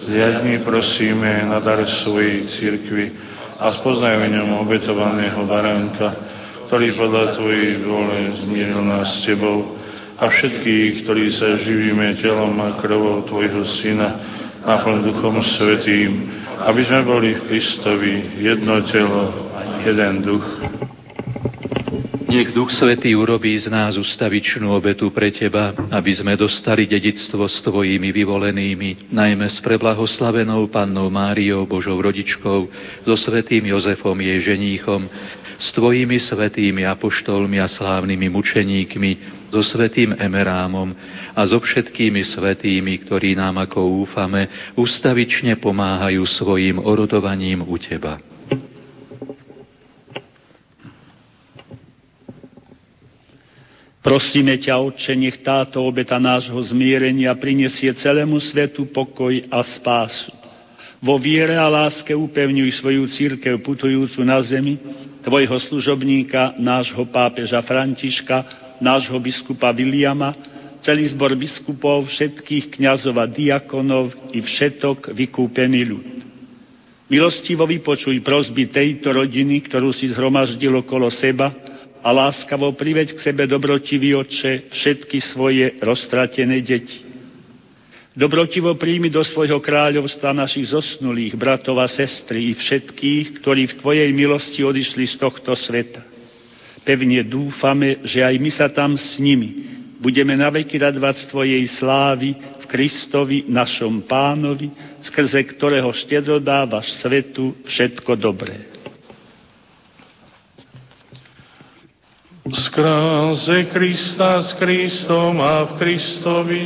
Zliadni 0.00 0.64
prosíme 0.64 1.44
na 1.44 1.60
dar 1.60 1.84
svojej 2.04 2.48
cirkvi 2.56 3.12
a 3.60 3.68
spoznaj 3.76 4.16
v 4.16 4.32
ňom 4.32 4.64
obetovaného 4.64 5.44
baránka, 5.44 6.08
ktorý 6.72 6.96
podľa 6.96 7.36
Tvojej 7.36 7.84
vôle 7.84 8.18
zmieril 8.46 8.80
nás 8.80 9.20
s 9.20 9.28
Tebou 9.28 9.76
a 10.16 10.24
všetkých, 10.24 11.04
ktorí 11.04 11.24
sa 11.36 11.60
živíme 11.60 12.16
telom 12.24 12.56
a 12.64 12.80
krvou 12.80 13.28
Tvojho 13.28 13.60
Syna, 13.80 14.08
naplň 14.64 14.96
Duchom 15.08 15.40
Svetým, 15.40 16.10
aby 16.68 16.80
sme 16.84 17.00
boli 17.04 17.28
v 17.32 17.40
Kristovi 17.48 18.14
jedno 18.44 18.84
telo, 18.88 19.32
jeden 19.84 20.20
duch. 20.20 20.46
Nech 22.30 22.54
Duch 22.54 22.70
Svetý 22.70 23.18
urobí 23.18 23.58
z 23.58 23.66
nás 23.66 23.98
ustavičnú 23.98 24.70
obetu 24.70 25.10
pre 25.10 25.34
Teba, 25.34 25.74
aby 25.90 26.14
sme 26.14 26.38
dostali 26.38 26.86
dedictvo 26.86 27.42
s 27.50 27.58
Tvojimi 27.58 28.14
vyvolenými, 28.14 29.10
najmä 29.10 29.50
s 29.50 29.58
preblahoslavenou 29.58 30.70
Pannou 30.70 31.10
Máriou, 31.10 31.66
Božou 31.66 31.98
rodičkou, 31.98 32.70
so 33.02 33.14
Svetým 33.18 33.66
Jozefom, 33.74 34.14
jej 34.14 34.38
ženíchom, 34.46 35.10
s 35.60 35.76
Tvojimi 35.76 36.16
svetými 36.16 36.88
apoštolmi 36.88 37.60
a 37.60 37.68
slávnymi 37.68 38.32
mučeníkmi, 38.32 39.10
so 39.52 39.60
Svetým 39.60 40.16
Emerámom 40.16 40.96
a 41.36 41.40
so 41.44 41.60
všetkými 41.60 42.24
svetými, 42.24 43.04
ktorí 43.04 43.36
nám, 43.36 43.60
ako 43.68 44.08
úfame, 44.08 44.72
ustavične 44.72 45.60
pomáhajú 45.60 46.24
svojim 46.24 46.80
orodovaním 46.80 47.60
u 47.68 47.76
Teba. 47.76 48.16
Prosíme 54.00 54.56
ťa, 54.56 54.80
Otče, 54.80 55.12
nech 55.12 55.44
táto 55.44 55.84
obeta 55.84 56.16
nášho 56.16 56.56
zmierenia 56.72 57.36
prinesie 57.36 57.92
celému 57.92 58.40
svetu 58.40 58.88
pokoj 58.88 59.44
a 59.52 59.60
spásu. 59.60 60.39
Vo 61.00 61.16
viere 61.16 61.56
a 61.56 61.64
láske 61.64 62.12
upevňuj 62.12 62.76
svoju 62.76 63.08
církev 63.08 63.64
putujúcu 63.64 64.20
na 64.20 64.36
zemi, 64.44 64.76
tvojho 65.24 65.56
služobníka, 65.56 66.60
nášho 66.60 67.08
pápeža 67.08 67.64
Františka, 67.64 68.44
nášho 68.84 69.16
biskupa 69.16 69.72
Viliama, 69.72 70.36
celý 70.84 71.08
zbor 71.08 71.32
biskupov, 71.40 72.04
všetkých 72.04 72.76
kňazov 72.76 73.16
a 73.16 73.24
diakonov 73.24 74.12
i 74.36 74.44
všetok 74.44 75.16
vykúpený 75.16 75.80
ľud. 75.88 76.08
Milostivo 77.08 77.64
vypočuj 77.64 78.20
prosby 78.20 78.68
tejto 78.68 79.16
rodiny, 79.16 79.64
ktorú 79.66 79.96
si 79.96 80.12
zhromaždil 80.12 80.84
okolo 80.84 81.08
seba, 81.08 81.48
a 82.00 82.08
láskavo 82.16 82.72
priveď 82.72 83.12
k 83.12 83.20
sebe 83.20 83.44
dobrotivý 83.44 84.16
oče 84.16 84.72
všetky 84.72 85.20
svoje 85.20 85.76
roztratené 85.84 86.64
deti. 86.64 87.09
Dobrotivo 88.10 88.74
príjmi 88.74 89.06
do 89.06 89.22
svojho 89.22 89.62
kráľovstva 89.62 90.34
našich 90.34 90.74
zosnulých 90.74 91.38
bratov 91.38 91.78
a 91.78 91.86
sestry 91.86 92.50
i 92.50 92.58
všetkých, 92.58 93.38
ktorí 93.38 93.70
v 93.70 93.78
Tvojej 93.78 94.10
milosti 94.10 94.66
odišli 94.66 95.06
z 95.06 95.14
tohto 95.14 95.54
sveta. 95.54 96.02
Pevne 96.82 97.22
dúfame, 97.22 98.02
že 98.02 98.26
aj 98.26 98.34
my 98.40 98.50
sa 98.50 98.66
tam 98.66 98.98
s 98.98 99.14
nimi 99.22 99.80
budeme 100.00 100.32
naveky 100.32 100.80
radovať 100.80 101.14
z 101.14 101.24
Tvojej 101.28 101.64
slávy 101.76 102.32
v 102.32 102.64
Kristovi, 102.64 103.44
našom 103.46 104.08
pánovi, 104.08 104.72
skrze 105.04 105.44
ktorého 105.44 105.92
štedro 105.92 106.40
dávaš 106.40 106.88
svetu 107.04 107.52
všetko 107.68 108.16
dobré. 108.16 108.56
Skrze 112.50 113.70
Krista 113.70 114.42
s 114.42 114.58
Kristom 114.58 115.38
a 115.38 115.70
v 115.70 115.70
Kristovi 115.78 116.62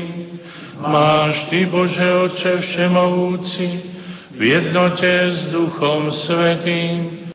máš 0.88 1.46
Ty, 1.50 1.66
Bože 1.66 2.08
Oče 2.14 2.52
Všemovúci, 2.60 3.68
v 4.34 4.40
jednote 4.42 5.10
s 5.30 5.54
Duchom 5.54 6.10
Svetým, 6.12 7.22